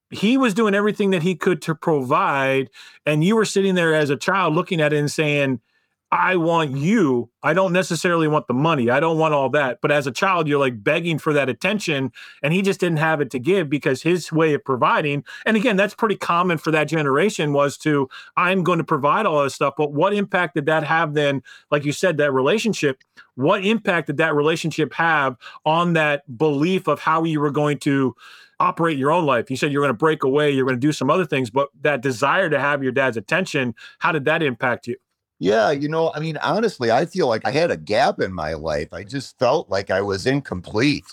he 0.09 0.37
was 0.37 0.53
doing 0.53 0.73
everything 0.73 1.11
that 1.11 1.23
he 1.23 1.35
could 1.35 1.61
to 1.63 1.75
provide. 1.75 2.69
And 3.05 3.23
you 3.23 3.35
were 3.35 3.45
sitting 3.45 3.75
there 3.75 3.93
as 3.93 4.09
a 4.09 4.15
child 4.15 4.53
looking 4.53 4.81
at 4.81 4.93
it 4.93 4.97
and 4.97 5.11
saying, 5.11 5.59
I 6.09 6.37
want 6.37 6.71
you. 6.71 7.29
I 7.43 7.53
don't 7.53 7.73
necessarily 7.73 8.29
want 8.29 8.47
the 8.47 8.53
money. 8.53 8.89
I 8.89 9.01
don't 9.01 9.17
want 9.17 9.33
all 9.33 9.49
that. 9.49 9.79
But 9.81 9.91
as 9.91 10.07
a 10.07 10.11
child, 10.11 10.47
you're 10.47 10.59
like 10.59 10.81
begging 10.81 11.19
for 11.19 11.33
that 11.33 11.49
attention. 11.49 12.13
And 12.41 12.53
he 12.53 12.61
just 12.61 12.79
didn't 12.79 12.99
have 12.99 13.19
it 13.19 13.29
to 13.31 13.39
give 13.39 13.69
because 13.69 14.03
his 14.03 14.31
way 14.31 14.53
of 14.53 14.63
providing, 14.63 15.25
and 15.45 15.57
again, 15.57 15.75
that's 15.75 15.93
pretty 15.93 16.15
common 16.15 16.59
for 16.59 16.71
that 16.71 16.85
generation 16.85 17.51
was 17.51 17.77
to, 17.79 18.07
I'm 18.37 18.63
going 18.63 18.77
to 18.77 18.85
provide 18.85 19.25
all 19.25 19.43
this 19.43 19.55
stuff. 19.55 19.73
But 19.77 19.91
what 19.91 20.13
impact 20.13 20.55
did 20.55 20.65
that 20.67 20.85
have 20.85 21.13
then? 21.13 21.43
Like 21.71 21.83
you 21.83 21.91
said, 21.91 22.15
that 22.17 22.31
relationship, 22.31 23.03
what 23.35 23.65
impact 23.65 24.07
did 24.07 24.17
that 24.17 24.33
relationship 24.33 24.93
have 24.93 25.35
on 25.65 25.91
that 25.93 26.37
belief 26.37 26.87
of 26.87 27.01
how 27.01 27.25
you 27.25 27.41
were 27.41 27.51
going 27.51 27.79
to 27.79 28.15
operate 28.61 28.97
your 28.97 29.11
own 29.11 29.25
life? 29.25 29.51
You 29.51 29.57
said 29.57 29.73
you're 29.73 29.83
going 29.83 29.89
to 29.89 29.97
break 29.97 30.23
away, 30.23 30.51
you're 30.51 30.65
going 30.65 30.77
to 30.77 30.87
do 30.87 30.93
some 30.93 31.09
other 31.09 31.25
things, 31.25 31.49
but 31.49 31.67
that 31.81 32.01
desire 32.01 32.49
to 32.49 32.59
have 32.59 32.81
your 32.81 32.93
dad's 32.93 33.17
attention, 33.17 33.75
how 33.99 34.13
did 34.13 34.23
that 34.23 34.41
impact 34.41 34.87
you? 34.87 34.95
Yeah, 35.39 35.69
you 35.71 35.87
know, 35.87 36.11
I 36.15 36.19
mean, 36.19 36.37
honestly, 36.37 36.89
I 36.91 37.05
feel 37.05 37.27
like 37.27 37.45
I 37.45 37.51
had 37.51 37.69
a 37.69 37.77
gap 37.77 38.19
in 38.19 38.33
my 38.33 38.53
life. 38.53 38.91
I 38.91 39.03
just 39.03 39.37
felt 39.37 39.69
like 39.69 39.91
I 39.91 40.01
was 40.01 40.25
incomplete. 40.25 41.05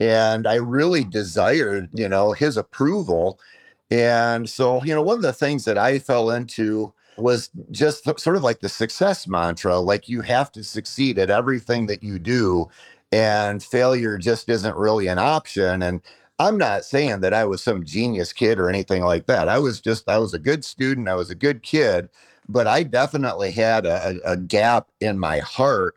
And 0.00 0.46
I 0.46 0.54
really 0.56 1.04
desired, 1.04 1.88
you 1.92 2.08
know, 2.08 2.32
his 2.32 2.56
approval. 2.56 3.38
And 3.90 4.48
so, 4.48 4.82
you 4.84 4.94
know, 4.94 5.02
one 5.02 5.16
of 5.16 5.22
the 5.22 5.32
things 5.32 5.64
that 5.66 5.78
I 5.78 5.98
fell 5.98 6.30
into 6.30 6.92
was 7.16 7.50
just 7.70 8.04
sort 8.20 8.36
of 8.36 8.42
like 8.42 8.60
the 8.60 8.68
success 8.68 9.26
mantra 9.26 9.78
like 9.78 10.08
you 10.08 10.20
have 10.22 10.52
to 10.52 10.62
succeed 10.64 11.18
at 11.18 11.30
everything 11.30 11.86
that 11.86 12.02
you 12.02 12.18
do, 12.18 12.68
and 13.12 13.62
failure 13.62 14.18
just 14.18 14.48
isn't 14.50 14.76
really 14.76 15.06
an 15.06 15.18
option. 15.18 15.82
And 15.82 16.02
I'm 16.38 16.58
not 16.58 16.84
saying 16.84 17.20
that 17.20 17.32
I 17.32 17.44
was 17.46 17.62
some 17.62 17.84
genius 17.86 18.32
kid 18.34 18.58
or 18.58 18.68
anything 18.68 19.02
like 19.02 19.26
that. 19.26 19.48
I 19.48 19.58
was 19.58 19.80
just, 19.80 20.08
I 20.08 20.18
was 20.18 20.34
a 20.34 20.38
good 20.38 20.62
student, 20.64 21.08
I 21.08 21.14
was 21.14 21.30
a 21.30 21.34
good 21.34 21.62
kid 21.62 22.10
but 22.48 22.66
I 22.66 22.82
definitely 22.82 23.50
had 23.50 23.86
a, 23.86 24.18
a 24.24 24.36
gap 24.36 24.88
in 25.00 25.18
my 25.18 25.38
heart. 25.38 25.96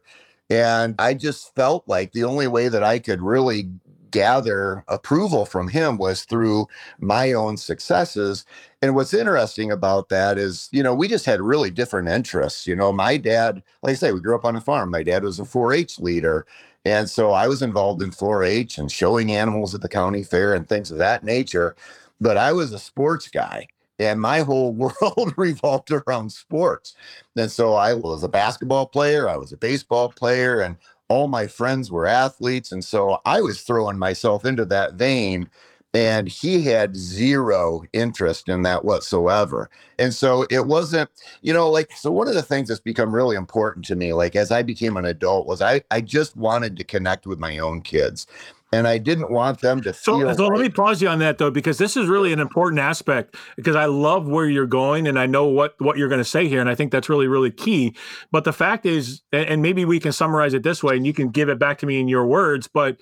And 0.49 0.95
I 0.97 1.13
just 1.13 1.53
felt 1.55 1.87
like 1.87 2.11
the 2.11 2.23
only 2.23 2.47
way 2.47 2.69
that 2.69 2.83
I 2.83 2.99
could 2.99 3.21
really 3.21 3.69
gather 4.11 4.83
approval 4.87 5.45
from 5.45 5.67
him 5.67 5.97
was 5.97 6.23
through 6.25 6.67
my 6.99 7.33
own 7.33 7.57
successes. 7.57 8.45
And 8.81 8.95
what's 8.95 9.13
interesting 9.13 9.71
about 9.71 10.09
that 10.09 10.39
is, 10.39 10.69
you 10.71 10.81
know, 10.81 10.95
we 10.95 11.07
just 11.07 11.25
had 11.25 11.41
really 11.41 11.69
different 11.69 12.09
interests. 12.09 12.65
You 12.65 12.75
know, 12.75 12.91
my 12.91 13.17
dad, 13.17 13.61
like 13.83 13.91
I 13.91 13.95
say, 13.95 14.11
we 14.11 14.21
grew 14.21 14.35
up 14.35 14.45
on 14.45 14.55
a 14.55 14.61
farm. 14.61 14.89
My 14.89 15.03
dad 15.03 15.23
was 15.23 15.39
a 15.39 15.45
4 15.45 15.73
H 15.73 15.99
leader. 15.99 16.47
And 16.85 17.09
so 17.09 17.31
I 17.31 17.47
was 17.47 17.61
involved 17.61 18.01
in 18.01 18.11
4 18.11 18.43
H 18.43 18.77
and 18.79 18.91
showing 18.91 19.31
animals 19.31 19.75
at 19.75 19.81
the 19.81 19.89
county 19.89 20.23
fair 20.23 20.53
and 20.53 20.67
things 20.67 20.89
of 20.91 20.97
that 20.97 21.23
nature. 21.23 21.75
But 22.19 22.37
I 22.37 22.53
was 22.53 22.73
a 22.73 22.79
sports 22.79 23.27
guy 23.27 23.67
and 23.99 24.21
my 24.21 24.41
whole 24.41 24.73
world 25.01 25.33
revolved 25.37 25.91
around 25.91 26.31
sports. 26.31 26.95
And 27.35 27.51
so 27.51 27.73
I 27.75 27.93
was 27.93 28.23
a 28.23 28.29
basketball 28.29 28.87
player, 28.87 29.29
I 29.29 29.37
was 29.37 29.51
a 29.51 29.57
baseball 29.57 30.09
player, 30.09 30.61
and 30.61 30.77
all 31.09 31.27
my 31.27 31.47
friends 31.47 31.91
were 31.91 32.07
athletes. 32.07 32.71
And 32.71 32.83
so 32.83 33.19
I 33.25 33.41
was 33.41 33.61
throwing 33.61 33.97
myself 33.99 34.45
into 34.45 34.65
that 34.65 34.93
vein 34.93 35.49
and 35.93 36.27
he 36.27 36.63
had 36.65 36.95
zero 36.95 37.83
interest 37.93 38.47
in 38.47 38.61
that 38.61 38.85
whatsoever 38.85 39.69
and 39.97 40.13
so 40.13 40.45
it 40.51 40.67
wasn't 40.67 41.09
you 41.41 41.51
know 41.51 41.69
like 41.69 41.91
so 41.95 42.11
one 42.11 42.27
of 42.27 42.35
the 42.35 42.43
things 42.43 42.67
that's 42.67 42.79
become 42.79 43.13
really 43.13 43.35
important 43.35 43.83
to 43.83 43.95
me 43.95 44.13
like 44.13 44.35
as 44.35 44.51
i 44.51 44.61
became 44.61 44.97
an 44.97 45.05
adult 45.05 45.47
was 45.47 45.61
i 45.61 45.81
i 45.89 45.99
just 45.99 46.35
wanted 46.37 46.77
to 46.77 46.83
connect 46.83 47.25
with 47.25 47.39
my 47.39 47.57
own 47.57 47.81
kids 47.81 48.27
and 48.71 48.87
I 48.87 48.97
didn't 48.97 49.31
want 49.31 49.61
them 49.61 49.81
to 49.81 49.93
so, 49.93 50.19
feel. 50.19 50.35
So 50.35 50.47
let 50.47 50.61
me 50.61 50.69
pause 50.69 51.01
you 51.01 51.07
on 51.07 51.19
that 51.19 51.37
though, 51.37 51.51
because 51.51 51.77
this 51.77 51.97
is 51.97 52.07
really 52.07 52.31
an 52.33 52.39
important 52.39 52.79
aspect. 52.79 53.35
Because 53.55 53.75
I 53.75 53.85
love 53.85 54.27
where 54.27 54.47
you're 54.47 54.67
going, 54.67 55.07
and 55.07 55.17
I 55.17 55.25
know 55.25 55.45
what 55.45 55.75
what 55.79 55.97
you're 55.97 56.09
going 56.09 56.21
to 56.21 56.25
say 56.25 56.47
here, 56.47 56.61
and 56.61 56.69
I 56.69 56.75
think 56.75 56.91
that's 56.91 57.09
really 57.09 57.27
really 57.27 57.51
key. 57.51 57.95
But 58.31 58.43
the 58.43 58.53
fact 58.53 58.85
is, 58.85 59.21
and 59.31 59.61
maybe 59.61 59.85
we 59.85 59.99
can 59.99 60.11
summarize 60.11 60.53
it 60.53 60.63
this 60.63 60.83
way, 60.83 60.95
and 60.97 61.05
you 61.05 61.13
can 61.13 61.29
give 61.29 61.49
it 61.49 61.59
back 61.59 61.79
to 61.79 61.85
me 61.85 61.99
in 61.99 62.07
your 62.07 62.25
words, 62.25 62.67
but 62.67 62.97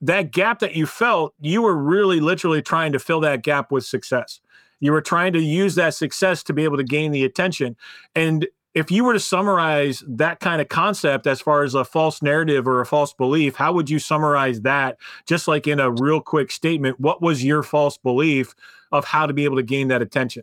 that 0.00 0.32
gap 0.32 0.58
that 0.58 0.76
you 0.76 0.84
felt, 0.86 1.34
you 1.40 1.62
were 1.62 1.76
really 1.76 2.20
literally 2.20 2.60
trying 2.60 2.92
to 2.92 2.98
fill 2.98 3.20
that 3.20 3.42
gap 3.42 3.72
with 3.72 3.84
success. 3.86 4.40
You 4.80 4.92
were 4.92 5.00
trying 5.00 5.32
to 5.32 5.40
use 5.40 5.76
that 5.76 5.94
success 5.94 6.42
to 6.42 6.52
be 6.52 6.64
able 6.64 6.76
to 6.76 6.84
gain 6.84 7.10
the 7.10 7.24
attention. 7.24 7.76
And 8.14 8.46
if 8.74 8.90
you 8.90 9.04
were 9.04 9.12
to 9.12 9.20
summarize 9.20 10.02
that 10.08 10.40
kind 10.40 10.60
of 10.60 10.68
concept 10.68 11.26
as 11.26 11.40
far 11.40 11.62
as 11.62 11.74
a 11.74 11.84
false 11.84 12.20
narrative 12.22 12.66
or 12.66 12.80
a 12.80 12.86
false 12.86 13.12
belief, 13.12 13.54
how 13.54 13.72
would 13.72 13.88
you 13.88 14.00
summarize 14.00 14.62
that? 14.62 14.98
Just 15.26 15.46
like 15.46 15.66
in 15.66 15.78
a 15.78 15.90
real 15.90 16.20
quick 16.20 16.50
statement, 16.50 16.98
what 16.98 17.22
was 17.22 17.44
your 17.44 17.62
false 17.62 17.96
belief 17.96 18.54
of 18.90 19.04
how 19.04 19.26
to 19.26 19.32
be 19.32 19.44
able 19.44 19.56
to 19.56 19.62
gain 19.62 19.88
that 19.88 20.02
attention? 20.02 20.42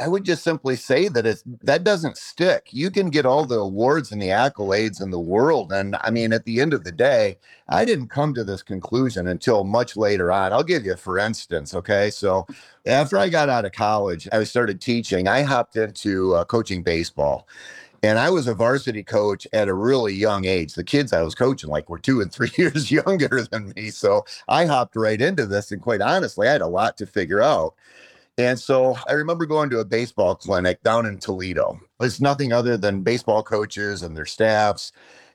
I 0.00 0.08
would 0.08 0.24
just 0.24 0.42
simply 0.42 0.76
say 0.76 1.08
that 1.08 1.26
it's 1.26 1.42
that 1.62 1.84
doesn't 1.84 2.16
stick. 2.16 2.68
You 2.70 2.90
can 2.90 3.08
get 3.08 3.24
all 3.24 3.46
the 3.46 3.58
awards 3.58 4.12
and 4.12 4.20
the 4.20 4.28
accolades 4.28 5.00
in 5.00 5.10
the 5.10 5.20
world. 5.20 5.72
And 5.72 5.96
I 6.00 6.10
mean, 6.10 6.32
at 6.32 6.44
the 6.44 6.60
end 6.60 6.74
of 6.74 6.84
the 6.84 6.92
day, 6.92 7.38
I 7.68 7.84
didn't 7.84 8.08
come 8.08 8.34
to 8.34 8.44
this 8.44 8.62
conclusion 8.62 9.26
until 9.26 9.64
much 9.64 9.96
later 9.96 10.32
on. 10.32 10.52
I'll 10.52 10.64
give 10.64 10.84
you 10.84 10.96
for 10.96 11.18
instance. 11.18 11.74
Okay. 11.74 12.10
So 12.10 12.46
after 12.84 13.16
I 13.16 13.28
got 13.28 13.48
out 13.48 13.64
of 13.64 13.72
college, 13.72 14.28
I 14.32 14.44
started 14.44 14.80
teaching. 14.80 15.28
I 15.28 15.42
hopped 15.42 15.76
into 15.76 16.34
uh, 16.34 16.44
coaching 16.44 16.82
baseball. 16.82 17.46
And 18.02 18.18
I 18.18 18.30
was 18.30 18.46
a 18.46 18.54
varsity 18.54 19.02
coach 19.02 19.48
at 19.52 19.68
a 19.68 19.74
really 19.74 20.14
young 20.14 20.44
age. 20.44 20.74
The 20.74 20.84
kids 20.84 21.12
I 21.12 21.22
was 21.22 21.34
coaching 21.34 21.70
like 21.70 21.88
were 21.88 21.98
two 21.98 22.20
and 22.20 22.30
three 22.30 22.50
years 22.56 22.90
younger 22.90 23.46
than 23.50 23.72
me. 23.74 23.90
So 23.90 24.24
I 24.48 24.66
hopped 24.66 24.96
right 24.96 25.20
into 25.20 25.46
this. 25.46 25.72
And 25.72 25.80
quite 25.80 26.00
honestly, 26.00 26.46
I 26.48 26.52
had 26.52 26.60
a 26.60 26.68
lot 26.68 26.96
to 26.98 27.06
figure 27.06 27.42
out. 27.42 27.74
And 28.38 28.58
so 28.58 28.98
I 29.08 29.12
remember 29.12 29.46
going 29.46 29.70
to 29.70 29.80
a 29.80 29.84
baseball 29.84 30.34
clinic 30.34 30.82
down 30.82 31.06
in 31.06 31.18
Toledo. 31.18 31.80
It's 32.00 32.20
nothing 32.20 32.52
other 32.52 32.76
than 32.76 33.02
baseball 33.02 33.42
coaches 33.42 34.02
and 34.02 34.16
their 34.16 34.26
staffs. 34.26 34.92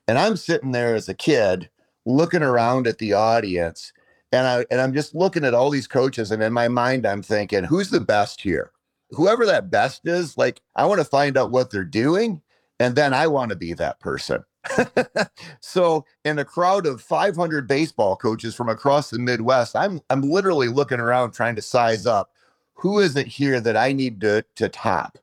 And 0.08 0.20
I'm 0.20 0.38
sitting 0.38 0.72
there 0.72 0.96
as 0.96 1.10
a 1.10 1.15
kid 1.15 1.70
looking 2.05 2.43
around 2.43 2.88
at 2.88 3.00
the 3.00 3.13
audience 3.13 3.91
and 4.31 4.48
I 4.48 4.65
and 4.72 4.79
I'm 4.79 4.93
just 4.93 5.13
looking 5.13 5.43
at 5.43 5.53
all 5.53 5.70
these 5.70 5.88
coaches 5.88 6.31
and 6.31 6.41
in 6.41 6.53
my 6.53 6.67
mind 6.67 7.05
I'm 7.05 7.22
thinking 7.22 7.63
who's 7.63 7.89
the 7.89 8.00
best 8.00 8.41
here? 8.41 8.72
Whoever 9.12 9.46
that 9.46 9.70
best 9.70 10.08
is, 10.08 10.38
like 10.38 10.62
I 10.75 10.86
want 10.86 11.00
to 11.00 11.05
find 11.05 11.38
out 11.38 11.51
what 11.51 11.70
they're 11.70 11.84
doing 11.84 12.41
and 12.79 12.96
then 12.96 13.13
I 13.13 13.27
want 13.27 13.50
to 13.50 13.55
be 13.55 13.74
that 13.74 14.00
person. 14.00 14.43
so 15.60 16.05
in 16.24 16.39
a 16.39 16.46
crowd 16.46 16.86
of 16.86 17.01
500 17.01 17.67
baseball 17.67 18.15
coaches 18.15 18.55
from 18.55 18.70
across 18.70 19.10
the 19.10 19.20
Midwest, 19.20 19.75
I'm 19.75 20.01
I'm 20.10 20.22
literally 20.22 20.67
looking 20.67 21.00
around 21.00 21.31
trying 21.31 21.55
to 21.55 21.62
size 21.62 22.05
up 22.05 22.31
who 22.82 22.98
is 22.98 23.16
it 23.16 23.28
here 23.28 23.62
that 23.62 23.78
I 23.78 23.94
need 23.94 24.22
to 24.22 24.44
to 24.56 24.68
top? 24.68 25.20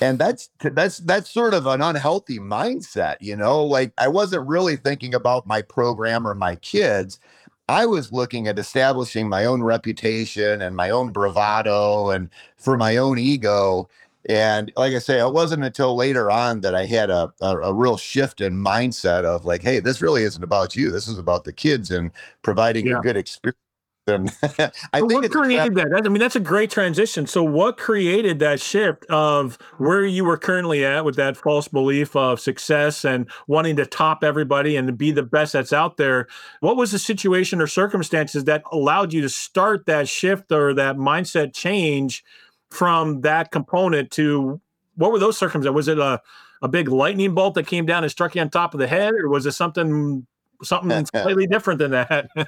And 0.00 0.18
that's 0.18 0.50
that's 0.60 0.98
that's 0.98 1.30
sort 1.30 1.54
of 1.54 1.66
an 1.66 1.80
unhealthy 1.80 2.40
mindset, 2.40 3.16
you 3.20 3.36
know. 3.36 3.64
Like 3.64 3.92
I 3.96 4.08
wasn't 4.08 4.48
really 4.48 4.76
thinking 4.76 5.14
about 5.14 5.46
my 5.46 5.62
program 5.62 6.26
or 6.26 6.34
my 6.34 6.56
kids. 6.56 7.20
I 7.68 7.86
was 7.86 8.12
looking 8.12 8.48
at 8.48 8.58
establishing 8.58 9.28
my 9.28 9.44
own 9.44 9.62
reputation 9.62 10.60
and 10.60 10.74
my 10.76 10.90
own 10.90 11.12
bravado 11.12 12.10
and 12.10 12.28
for 12.56 12.76
my 12.76 12.96
own 12.96 13.18
ego. 13.18 13.88
And 14.28 14.72
like 14.76 14.94
I 14.94 14.98
say, 14.98 15.20
it 15.20 15.32
wasn't 15.32 15.64
until 15.64 15.94
later 15.94 16.28
on 16.30 16.62
that 16.62 16.74
I 16.74 16.86
had 16.86 17.08
a, 17.10 17.32
a, 17.40 17.56
a, 17.58 17.72
real 17.74 17.98
shift 17.98 18.40
in 18.40 18.54
mindset 18.54 19.24
of 19.24 19.44
like, 19.44 19.62
hey, 19.62 19.80
this 19.80 20.00
really 20.02 20.22
isn't 20.22 20.42
about 20.42 20.74
you. 20.74 20.90
This 20.90 21.08
is 21.08 21.18
about 21.18 21.44
the 21.44 21.52
kids 21.52 21.90
and 21.90 22.10
providing 22.42 22.86
yeah. 22.86 22.98
a 22.98 23.02
good 23.02 23.18
experience 23.18 23.63
them. 24.06 24.26
I 24.42 25.00
think 25.00 25.12
what 25.12 25.30
created 25.30 25.74
that? 25.76 26.02
I 26.04 26.08
mean, 26.08 26.20
that's 26.20 26.36
a 26.36 26.40
great 26.40 26.70
transition. 26.70 27.26
So, 27.26 27.42
what 27.42 27.76
created 27.76 28.38
that 28.40 28.60
shift 28.60 29.04
of 29.06 29.58
where 29.78 30.04
you 30.04 30.24
were 30.24 30.36
currently 30.36 30.84
at 30.84 31.04
with 31.04 31.16
that 31.16 31.36
false 31.36 31.68
belief 31.68 32.14
of 32.14 32.40
success 32.40 33.04
and 33.04 33.30
wanting 33.46 33.76
to 33.76 33.86
top 33.86 34.22
everybody 34.22 34.76
and 34.76 34.86
to 34.88 34.92
be 34.92 35.10
the 35.10 35.22
best 35.22 35.52
that's 35.52 35.72
out 35.72 35.96
there? 35.96 36.28
What 36.60 36.76
was 36.76 36.92
the 36.92 36.98
situation 36.98 37.60
or 37.60 37.66
circumstances 37.66 38.44
that 38.44 38.62
allowed 38.72 39.12
you 39.12 39.22
to 39.22 39.28
start 39.28 39.86
that 39.86 40.08
shift 40.08 40.52
or 40.52 40.74
that 40.74 40.96
mindset 40.96 41.54
change 41.54 42.24
from 42.70 43.22
that 43.22 43.50
component 43.50 44.10
to 44.12 44.60
what 44.96 45.12
were 45.12 45.18
those 45.18 45.38
circumstances? 45.38 45.74
Was 45.74 45.88
it 45.88 45.98
a 45.98 46.20
a 46.62 46.68
big 46.68 46.88
lightning 46.88 47.34
bolt 47.34 47.54
that 47.54 47.66
came 47.66 47.84
down 47.84 48.04
and 48.04 48.10
struck 48.10 48.34
you 48.34 48.40
on 48.40 48.48
top 48.48 48.72
of 48.74 48.80
the 48.80 48.86
head, 48.86 49.12
or 49.14 49.28
was 49.28 49.44
it 49.44 49.52
something 49.52 50.26
something 50.62 51.04
slightly 51.14 51.46
different 51.46 51.78
than 51.78 51.90
that? 51.90 52.28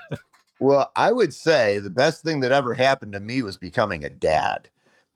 Well, 0.59 0.91
I 0.97 1.13
would 1.13 1.35
say 1.35 1.79
the 1.79 1.91
best 1.91 2.23
thing 2.23 2.41
that 2.41 2.53
ever 2.53 2.75
happened 2.75 3.13
to 3.13 3.21
me 3.21 3.43
was 3.43 3.57
becoming 3.59 4.05
a 4.05 4.11
dad. 4.11 4.69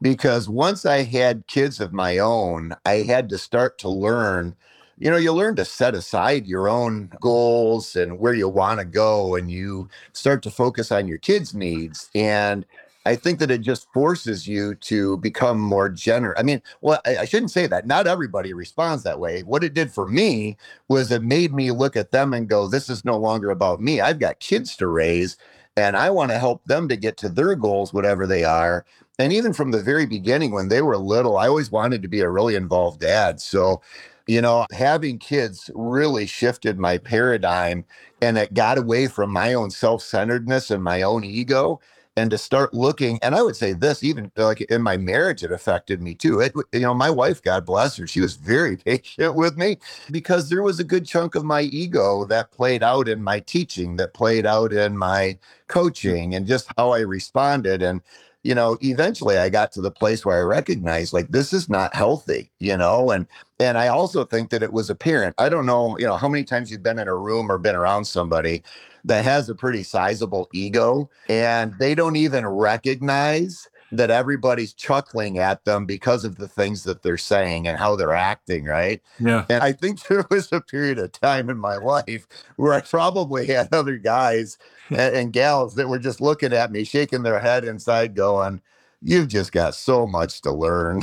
Because 0.03 0.49
once 0.49 0.87
I 0.87 1.03
had 1.03 1.47
kids 1.47 1.81
of 1.81 1.93
my 1.93 2.19
own, 2.19 2.75
I 2.87 3.03
had 3.03 3.29
to 3.31 3.39
start 3.39 3.79
to 3.79 3.89
learn. 3.89 4.57
You 4.99 5.11
know, 5.11 5.17
you 5.17 5.33
learn 5.33 5.57
to 5.57 5.65
set 5.65 5.95
aside 5.95 6.47
your 6.47 6.69
own 6.69 7.11
goals 7.21 7.97
and 7.97 8.19
where 8.19 8.35
you 8.35 8.49
want 8.49 8.81
to 8.81 8.85
go, 8.87 9.35
and 9.35 9.51
you 9.51 9.89
start 10.13 10.43
to 10.43 10.51
focus 10.51 10.91
on 10.93 11.07
your 11.09 11.19
kids' 11.19 11.55
needs. 11.55 12.11
And 12.15 12.65
I 13.07 13.17
think 13.17 13.39
that 13.39 13.51
it 13.51 13.63
just 13.63 13.91
forces 13.93 14.47
you 14.47 14.75
to 14.77 15.17
become 15.19 15.59
more 15.59 15.89
generous. 15.89 16.39
I 16.39 16.43
mean, 16.43 16.61
well, 16.83 17.01
I, 17.07 17.19
I, 17.19 17.25
shouldn't 17.25 17.51
say 17.51 17.67
that. 17.67 17.87
Not 17.87 18.07
everybody 18.07 18.53
responds 18.53 19.05
that 19.05 19.19
way. 19.19 19.43
What 19.43 19.65
it 19.65 19.73
did 19.73 19.91
for 19.91 20.07
me 20.07 20.59
was 20.89 21.11
it 21.11 21.23
made 21.23 21.55
me 21.55 21.71
look 21.71 21.97
at 21.97 22.11
them 22.11 22.35
and 22.35 22.49
go, 22.49 22.69
this 22.69 22.91
is 22.91 23.05
no 23.05 23.17
longer 23.17 23.51
about 23.51 23.81
me. 23.81 24.03
I've 24.03 24.19
got 24.19 24.41
kids 24.41 24.77
to 24.77 24.87
raise 24.87 25.39
and 25.77 25.97
I 25.97 26.11
want 26.11 26.31
to 26.31 26.39
help 26.39 26.63
them 26.67 26.89
to 26.89 26.97
get 26.97 27.17
to 27.19 27.31
their 27.31 27.55
goals, 27.55 27.95
whatever 27.95 28.27
they 28.27 28.45
are. 28.45 28.85
And 29.19 29.33
even 29.33 29.55
from 29.55 29.71
the 29.71 29.83
very 29.83 30.05
beginning, 30.05 30.51
when 30.51 30.69
they 30.69 30.83
were 30.83 30.99
little, 30.99 31.39
I 31.39 31.49
always 31.49 31.71
wanted 31.71 32.03
to 32.03 32.09
be 32.09 32.21
a 32.21 32.31
really 32.31 32.55
involved 32.55 33.01
dad. 33.01 33.41
So, 33.41 33.81
you 34.27 34.43
know, 34.43 34.67
having 34.73 35.19
kids 35.19 35.71
really 35.75 36.27
shifted 36.27 36.79
my 36.79 36.99
paradigm 36.99 37.85
and 38.21 38.37
it 38.37 38.53
got 38.53 38.77
away 38.77 39.07
from 39.07 39.31
my 39.31 39.55
own 39.55 39.71
self 39.71 40.03
centeredness 40.03 40.71
and 40.71 40.85
my 40.85 41.01
own 41.01 41.25
ego 41.25 41.81
and 42.21 42.31
to 42.31 42.39
start 42.39 42.75
looking 42.75 43.19
and 43.23 43.35
i 43.35 43.43
would 43.43 43.57
say 43.57 43.73
this 43.73 44.05
even 44.05 44.31
uh, 44.39 44.47
like 44.47 44.61
in 44.63 44.83
my 44.83 44.97
marriage 44.97 45.43
it 45.43 45.53
affected 45.53 46.03
me 46.03 46.15
too. 46.15 46.41
It 46.41 46.55
you 46.73 46.81
know 46.81 46.95
my 46.95 47.11
wife 47.11 47.43
god 47.43 47.67
bless 47.67 47.97
her 47.97 48.07
she 48.07 48.21
was 48.21 48.37
very 48.37 48.77
patient 48.87 49.35
with 49.35 49.57
me 49.57 49.79
because 50.11 50.49
there 50.51 50.63
was 50.63 50.81
a 50.81 50.85
good 50.85 51.07
chunk 51.07 51.35
of 51.35 51.45
my 51.45 51.63
ego 51.63 52.25
that 52.27 52.53
played 52.53 52.83
out 52.83 53.09
in 53.09 53.23
my 53.23 53.41
teaching 53.41 53.97
that 53.97 54.15
played 54.15 54.47
out 54.47 54.73
in 54.73 54.97
my 54.99 55.39
coaching 55.69 56.35
and 56.35 56.47
just 56.47 56.69
how 56.77 56.91
i 56.93 57.01
responded 57.01 57.83
and 57.83 58.03
you 58.43 58.55
know 58.55 58.77
eventually 58.83 59.39
i 59.39 59.49
got 59.49 59.73
to 59.73 59.81
the 59.81 59.91
place 59.91 60.25
where 60.25 60.39
i 60.39 60.43
recognized 60.43 61.13
like 61.13 61.29
this 61.31 61.53
is 61.53 61.69
not 61.69 61.95
healthy 61.95 62.51
you 62.61 62.77
know 62.77 63.11
and 63.11 63.27
and 63.61 63.79
i 63.79 63.89
also 63.89 64.25
think 64.25 64.51
that 64.51 64.63
it 64.63 64.73
was 64.73 64.91
apparent. 64.91 65.35
I 65.39 65.49
don't 65.49 65.67
know 65.67 65.99
you 65.99 66.07
know 66.07 66.17
how 66.17 66.29
many 66.29 66.45
times 66.45 66.71
you've 66.71 66.83
been 66.83 66.99
in 66.99 67.09
a 67.09 67.17
room 67.17 67.51
or 67.51 67.59
been 67.59 67.77
around 67.77 68.05
somebody 68.07 68.63
that 69.05 69.25
has 69.25 69.49
a 69.49 69.55
pretty 69.55 69.83
sizable 69.83 70.49
ego 70.53 71.09
and 71.29 71.75
they 71.79 71.95
don't 71.95 72.17
even 72.17 72.47
recognize 72.47 73.69
that 73.93 74.11
everybody's 74.11 74.73
chuckling 74.73 75.39
at 75.39 75.65
them 75.65 75.85
because 75.85 76.25
of 76.25 76.37
the 76.37 76.47
things 76.47 76.85
that 76.85 77.03
they're 77.03 77.19
saying 77.19 77.67
and 77.67 77.79
how 77.79 77.97
they're 77.97 78.15
acting, 78.15 78.65
right? 78.65 79.03
Yeah. 79.19 79.45
And 79.49 79.63
I 79.63 79.73
think 79.73 80.03
there 80.09 80.27
was 80.31 80.53
a 80.53 80.61
period 80.61 80.99
of 80.99 81.13
time 81.13 81.51
in 81.51 81.59
my 81.59 81.77
life 81.77 82.27
where 82.57 82.73
I 82.73 82.83
probably 82.83 83.47
had 83.47 83.73
other 83.73 83.99
guys 83.99 84.59
and, 84.91 85.17
and 85.17 85.33
gals 85.33 85.75
that 85.75 85.89
were 85.89 85.99
just 85.99 86.21
looking 86.21 86.53
at 86.53 86.71
me, 86.71 86.85
shaking 86.85 87.23
their 87.23 87.41
head 87.41 87.65
inside, 87.65 88.15
going, 88.15 88.61
You've 89.03 89.29
just 89.29 89.53
got 89.53 89.75
so 89.75 90.07
much 90.07 90.43
to 90.43 90.53
learn. 90.53 91.03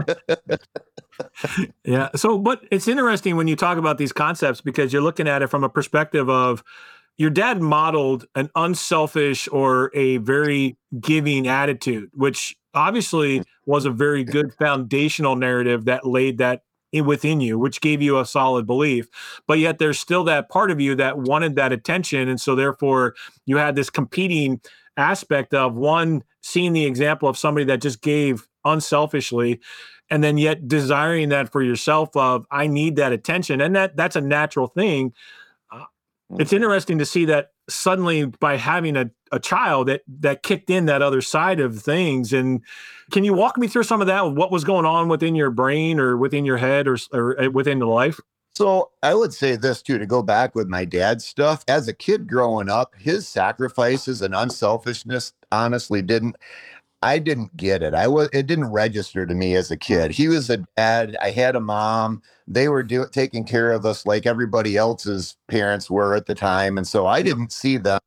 yeah. 1.83 2.07
So, 2.15 2.37
but 2.37 2.61
it's 2.71 2.87
interesting 2.87 3.35
when 3.35 3.49
you 3.49 3.57
talk 3.57 3.77
about 3.77 3.97
these 3.97 4.13
concepts 4.13 4.61
because 4.61 4.93
you're 4.93 5.01
looking 5.01 5.27
at 5.27 5.41
it 5.41 5.47
from 5.47 5.65
a 5.65 5.69
perspective 5.69 6.29
of 6.29 6.63
your 7.17 7.29
dad 7.29 7.61
modeled 7.61 8.25
an 8.35 8.49
unselfish 8.55 9.47
or 9.51 9.91
a 9.93 10.17
very 10.17 10.77
giving 10.99 11.47
attitude, 11.47 12.09
which 12.13 12.55
obviously 12.73 13.39
mm. 13.39 13.45
was 13.65 13.85
a 13.85 13.91
very 13.91 14.23
good 14.23 14.53
foundational 14.53 15.35
narrative 15.35 15.85
that 15.85 16.05
laid 16.05 16.37
that 16.39 16.63
in, 16.91 17.05
within 17.05 17.41
you, 17.41 17.57
which 17.57 17.81
gave 17.81 18.01
you 18.01 18.19
a 18.19 18.25
solid 18.25 18.65
belief. 18.65 19.07
But 19.47 19.59
yet 19.59 19.79
there's 19.79 19.99
still 19.99 20.23
that 20.25 20.49
part 20.49 20.71
of 20.71 20.79
you 20.79 20.95
that 20.95 21.17
wanted 21.17 21.55
that 21.55 21.71
attention. 21.71 22.27
And 22.27 22.39
so 22.39 22.55
therefore 22.55 23.15
you 23.45 23.57
had 23.57 23.75
this 23.75 23.89
competing 23.89 24.61
aspect 24.97 25.53
of 25.53 25.75
one 25.75 26.23
seeing 26.41 26.73
the 26.73 26.85
example 26.85 27.29
of 27.29 27.37
somebody 27.37 27.65
that 27.65 27.81
just 27.81 28.01
gave 28.01 28.47
unselfishly 28.65 29.59
and 30.09 30.23
then 30.23 30.37
yet 30.37 30.67
desiring 30.67 31.29
that 31.29 31.51
for 31.51 31.63
yourself 31.63 32.15
of 32.15 32.45
i 32.51 32.67
need 32.67 32.97
that 32.97 33.11
attention 33.11 33.61
and 33.61 33.75
that 33.75 33.95
that's 33.95 34.15
a 34.15 34.21
natural 34.21 34.67
thing 34.67 35.13
it's 36.39 36.53
interesting 36.53 36.97
to 36.99 37.05
see 37.05 37.25
that 37.25 37.51
suddenly 37.69 38.25
by 38.25 38.57
having 38.57 38.97
a, 38.97 39.09
a 39.31 39.39
child 39.39 39.87
that 39.87 40.01
that 40.07 40.43
kicked 40.43 40.69
in 40.69 40.85
that 40.85 41.01
other 41.01 41.21
side 41.21 41.59
of 41.59 41.79
things 41.81 42.33
and 42.33 42.61
can 43.11 43.23
you 43.23 43.33
walk 43.33 43.57
me 43.57 43.67
through 43.67 43.83
some 43.83 44.01
of 44.01 44.07
that 44.07 44.21
what 44.31 44.51
was 44.51 44.63
going 44.63 44.85
on 44.85 45.07
within 45.07 45.35
your 45.35 45.51
brain 45.51 45.99
or 45.99 46.17
within 46.17 46.45
your 46.45 46.57
head 46.57 46.87
or, 46.87 46.97
or 47.13 47.39
uh, 47.41 47.49
within 47.49 47.79
the 47.79 47.85
life 47.85 48.19
so 48.53 48.91
I 49.01 49.13
would 49.13 49.33
say 49.33 49.55
this 49.55 49.81
too 49.81 49.97
to 49.97 50.05
go 50.05 50.21
back 50.21 50.55
with 50.55 50.67
my 50.67 50.83
dad's 50.83 51.25
stuff. 51.25 51.63
As 51.67 51.87
a 51.87 51.93
kid 51.93 52.27
growing 52.27 52.69
up, 52.69 52.93
his 52.97 53.27
sacrifices 53.27 54.21
and 54.21 54.35
unselfishness 54.35 55.33
honestly 55.51 56.01
didn't 56.01 56.35
I 57.03 57.17
didn't 57.19 57.57
get 57.57 57.81
it. 57.81 57.93
I 57.93 58.07
was 58.07 58.29
it 58.31 58.45
didn't 58.47 58.71
register 58.71 59.25
to 59.25 59.33
me 59.33 59.55
as 59.55 59.71
a 59.71 59.77
kid. 59.77 60.11
He 60.11 60.27
was 60.27 60.49
a 60.49 60.57
dad. 60.77 61.17
I 61.21 61.31
had 61.31 61.55
a 61.55 61.59
mom. 61.59 62.21
They 62.47 62.67
were 62.67 62.83
do, 62.83 63.07
taking 63.11 63.43
care 63.43 63.71
of 63.71 63.85
us 63.85 64.05
like 64.05 64.25
everybody 64.25 64.77
else's 64.77 65.35
parents 65.47 65.89
were 65.89 66.15
at 66.15 66.27
the 66.27 66.35
time, 66.35 66.77
and 66.77 66.87
so 66.87 67.07
I 67.07 67.21
didn't 67.21 67.51
see 67.51 67.77
them. 67.77 67.99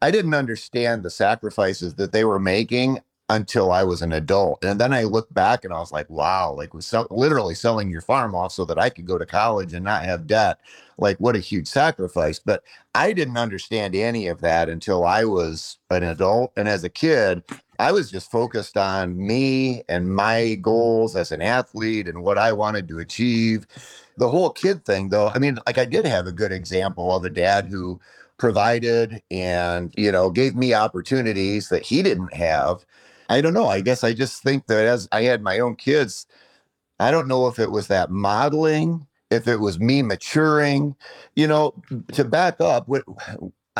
I 0.00 0.10
didn't 0.10 0.34
understand 0.34 1.02
the 1.02 1.10
sacrifices 1.10 1.94
that 1.94 2.12
they 2.12 2.24
were 2.24 2.38
making 2.38 3.00
until 3.30 3.72
I 3.72 3.84
was 3.84 4.02
an 4.02 4.12
adult. 4.12 4.62
And 4.62 4.78
then 4.78 4.92
I 4.92 5.04
looked 5.04 5.32
back 5.32 5.64
and 5.64 5.72
I 5.72 5.78
was 5.78 5.90
like, 5.92 6.10
wow, 6.10 6.52
like 6.52 6.74
was 6.74 6.86
sell- 6.86 7.08
literally 7.10 7.54
selling 7.54 7.90
your 7.90 8.02
farm 8.02 8.34
off 8.34 8.52
so 8.52 8.64
that 8.66 8.78
I 8.78 8.90
could 8.90 9.06
go 9.06 9.16
to 9.16 9.24
college 9.24 9.72
and 9.72 9.84
not 9.84 10.04
have 10.04 10.26
debt. 10.26 10.58
Like 10.98 11.16
what 11.18 11.36
a 11.36 11.40
huge 11.40 11.66
sacrifice. 11.66 12.38
But 12.38 12.62
I 12.94 13.12
didn't 13.12 13.38
understand 13.38 13.94
any 13.94 14.28
of 14.28 14.42
that 14.42 14.68
until 14.68 15.04
I 15.04 15.24
was 15.24 15.78
an 15.90 16.02
adult. 16.02 16.52
And 16.56 16.68
as 16.68 16.84
a 16.84 16.90
kid, 16.90 17.42
I 17.78 17.92
was 17.92 18.10
just 18.10 18.30
focused 18.30 18.76
on 18.76 19.16
me 19.16 19.82
and 19.88 20.14
my 20.14 20.54
goals 20.56 21.16
as 21.16 21.32
an 21.32 21.42
athlete 21.42 22.08
and 22.08 22.22
what 22.22 22.38
I 22.38 22.52
wanted 22.52 22.88
to 22.88 22.98
achieve. 22.98 23.66
The 24.16 24.28
whole 24.28 24.50
kid 24.50 24.84
thing, 24.84 25.08
though, 25.08 25.28
I 25.28 25.38
mean, 25.38 25.58
like 25.66 25.78
I 25.78 25.84
did 25.84 26.04
have 26.06 26.26
a 26.26 26.32
good 26.32 26.52
example 26.52 27.14
of 27.14 27.24
a 27.24 27.30
dad 27.30 27.66
who 27.66 28.00
provided 28.38 29.22
and, 29.30 29.92
you 29.96 30.12
know, 30.12 30.30
gave 30.30 30.54
me 30.54 30.74
opportunities 30.74 31.68
that 31.68 31.82
he 31.82 32.02
didn't 32.02 32.34
have. 32.34 32.84
I 33.28 33.40
don't 33.40 33.54
know. 33.54 33.68
I 33.68 33.80
guess 33.80 34.04
I 34.04 34.12
just 34.12 34.42
think 34.42 34.66
that 34.66 34.86
as 34.86 35.08
I 35.10 35.22
had 35.22 35.42
my 35.42 35.58
own 35.58 35.76
kids, 35.76 36.26
I 37.00 37.10
don't 37.10 37.28
know 37.28 37.48
if 37.48 37.58
it 37.58 37.70
was 37.70 37.88
that 37.88 38.10
modeling, 38.10 39.06
if 39.30 39.48
it 39.48 39.56
was 39.56 39.80
me 39.80 40.02
maturing, 40.02 40.94
you 41.34 41.46
know, 41.48 41.74
to 42.12 42.24
back 42.24 42.60
up, 42.60 42.86
what 42.86 43.02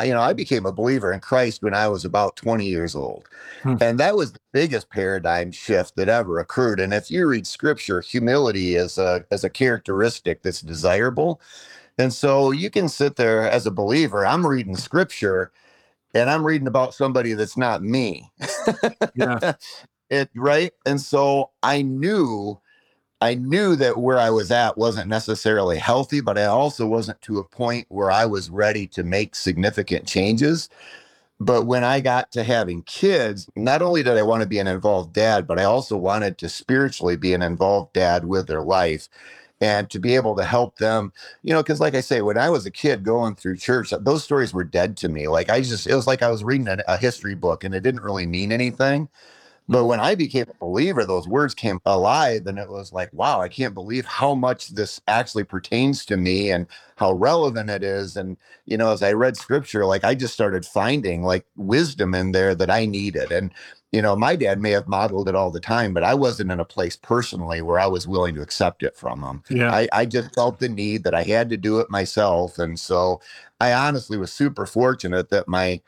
you 0.03 0.13
know, 0.13 0.21
I 0.21 0.33
became 0.33 0.65
a 0.65 0.71
believer 0.71 1.13
in 1.13 1.19
Christ 1.21 1.63
when 1.63 1.73
I 1.73 1.87
was 1.87 2.03
about 2.03 2.35
20 2.35 2.65
years 2.65 2.95
old. 2.95 3.27
Hmm. 3.63 3.75
And 3.79 3.99
that 3.99 4.15
was 4.15 4.33
the 4.33 4.39
biggest 4.51 4.89
paradigm 4.89 5.51
shift 5.51 5.95
that 5.95 6.09
ever 6.09 6.39
occurred. 6.39 6.79
And 6.79 6.93
if 6.93 7.09
you 7.09 7.27
read 7.27 7.47
scripture, 7.47 8.01
humility 8.01 8.75
is 8.75 8.97
a 8.97 9.25
as 9.31 9.43
a 9.43 9.49
characteristic 9.49 10.43
that's 10.43 10.61
desirable. 10.61 11.39
And 11.97 12.13
so 12.13 12.51
you 12.51 12.69
can 12.69 12.89
sit 12.89 13.15
there 13.15 13.49
as 13.49 13.65
a 13.65 13.71
believer, 13.71 14.25
I'm 14.25 14.45
reading 14.45 14.75
scripture 14.75 15.51
and 16.13 16.29
I'm 16.29 16.45
reading 16.45 16.67
about 16.67 16.93
somebody 16.93 17.33
that's 17.33 17.57
not 17.57 17.83
me. 17.83 18.31
yeah. 19.15 19.53
It 20.11 20.29
right. 20.35 20.71
And 20.85 21.01
so 21.01 21.49
I 21.63 21.81
knew 21.81 22.59
I 23.25 23.33
knew 23.33 23.75
that 23.77 23.97
where 23.97 24.19
I 24.19 24.29
was 24.29 24.51
at 24.51 24.77
wasn't 24.77 25.09
necessarily 25.09 25.79
healthy, 25.79 26.21
but 26.21 26.37
I 26.37 26.45
also 26.45 26.85
wasn't 26.85 27.21
to 27.23 27.39
a 27.39 27.43
point 27.43 27.87
where 27.89 28.11
I 28.11 28.27
was 28.27 28.51
ready 28.51 28.85
to 28.89 29.03
make 29.03 29.33
significant 29.33 30.05
changes. 30.05 30.69
But 31.39 31.65
when 31.65 31.83
I 31.83 32.01
got 32.01 32.31
to 32.33 32.43
having 32.43 32.83
kids, 32.83 33.49
not 33.55 33.81
only 33.81 34.03
did 34.03 34.15
I 34.15 34.21
want 34.21 34.43
to 34.43 34.47
be 34.47 34.59
an 34.59 34.67
involved 34.67 35.13
dad, 35.13 35.47
but 35.47 35.59
I 35.59 35.63
also 35.63 35.97
wanted 35.97 36.37
to 36.37 36.49
spiritually 36.49 37.15
be 37.17 37.33
an 37.33 37.41
involved 37.41 37.93
dad 37.93 38.25
with 38.25 38.45
their 38.45 38.61
life 38.61 39.09
and 39.59 39.89
to 39.89 39.97
be 39.99 40.13
able 40.13 40.35
to 40.35 40.45
help 40.45 40.77
them, 40.77 41.11
you 41.41 41.51
know, 41.51 41.63
because 41.63 41.79
like 41.79 41.95
I 41.95 42.01
say, 42.01 42.21
when 42.21 42.37
I 42.37 42.51
was 42.51 42.67
a 42.67 42.71
kid 42.71 43.03
going 43.03 43.35
through 43.35 43.57
church, 43.57 43.91
those 44.01 44.23
stories 44.23 44.53
were 44.53 44.63
dead 44.63 44.97
to 44.97 45.09
me. 45.09 45.27
Like 45.27 45.49
I 45.49 45.61
just, 45.61 45.87
it 45.87 45.95
was 45.95 46.05
like 46.05 46.21
I 46.21 46.29
was 46.29 46.43
reading 46.43 46.67
a, 46.67 46.77
a 46.87 46.97
history 46.97 47.33
book 47.33 47.63
and 47.63 47.73
it 47.73 47.81
didn't 47.81 48.03
really 48.03 48.27
mean 48.27 48.51
anything. 48.51 49.09
But 49.67 49.85
when 49.85 49.99
I 49.99 50.13
became 50.13 50.45
a 50.49 50.65
believer, 50.65 51.05
those 51.05 51.27
words 51.27 51.55
came 51.55 51.79
alive, 51.85 52.45
and 52.45 52.59
it 52.59 52.69
was 52.69 52.93
like, 52.93 53.11
wow, 53.13 53.41
I 53.41 53.47
can't 53.49 53.73
believe 53.73 54.05
how 54.05 54.35
much 54.35 54.69
this 54.69 55.01
actually 55.07 55.43
pertains 55.43 56.05
to 56.05 56.17
me 56.17 56.51
and 56.51 56.67
how 56.97 57.13
relevant 57.13 57.69
it 57.71 57.83
is. 57.83 58.15
And, 58.15 58.37
you 58.65 58.77
know, 58.77 58.91
as 58.91 59.01
I 59.01 59.13
read 59.13 59.37
scripture, 59.37 59.85
like 59.85 60.03
I 60.03 60.13
just 60.13 60.35
started 60.35 60.65
finding 60.65 61.23
like 61.23 61.45
wisdom 61.55 62.13
in 62.13 62.31
there 62.31 62.53
that 62.53 62.69
I 62.69 62.85
needed. 62.85 63.31
And, 63.31 63.51
you 63.91 64.03
know, 64.03 64.15
my 64.15 64.35
dad 64.35 64.61
may 64.61 64.71
have 64.71 64.87
modeled 64.87 65.27
it 65.27 65.35
all 65.35 65.49
the 65.49 65.59
time, 65.59 65.93
but 65.93 66.03
I 66.03 66.13
wasn't 66.13 66.51
in 66.51 66.59
a 66.59 66.65
place 66.65 66.95
personally 66.95 67.61
where 67.63 67.79
I 67.79 67.87
was 67.87 68.07
willing 68.07 68.35
to 68.35 68.41
accept 68.41 68.83
it 68.83 68.95
from 68.95 69.23
him. 69.23 69.43
Yeah. 69.49 69.71
I, 69.71 69.87
I 69.91 70.05
just 70.05 70.35
felt 70.35 70.59
the 70.59 70.69
need 70.69 71.03
that 71.05 71.15
I 71.15 71.23
had 71.23 71.49
to 71.49 71.57
do 71.57 71.79
it 71.79 71.89
myself. 71.89 72.59
And 72.59 72.79
so 72.79 73.19
I 73.59 73.73
honestly 73.73 74.17
was 74.17 74.31
super 74.31 74.67
fortunate 74.67 75.29
that 75.29 75.47
my, 75.47 75.81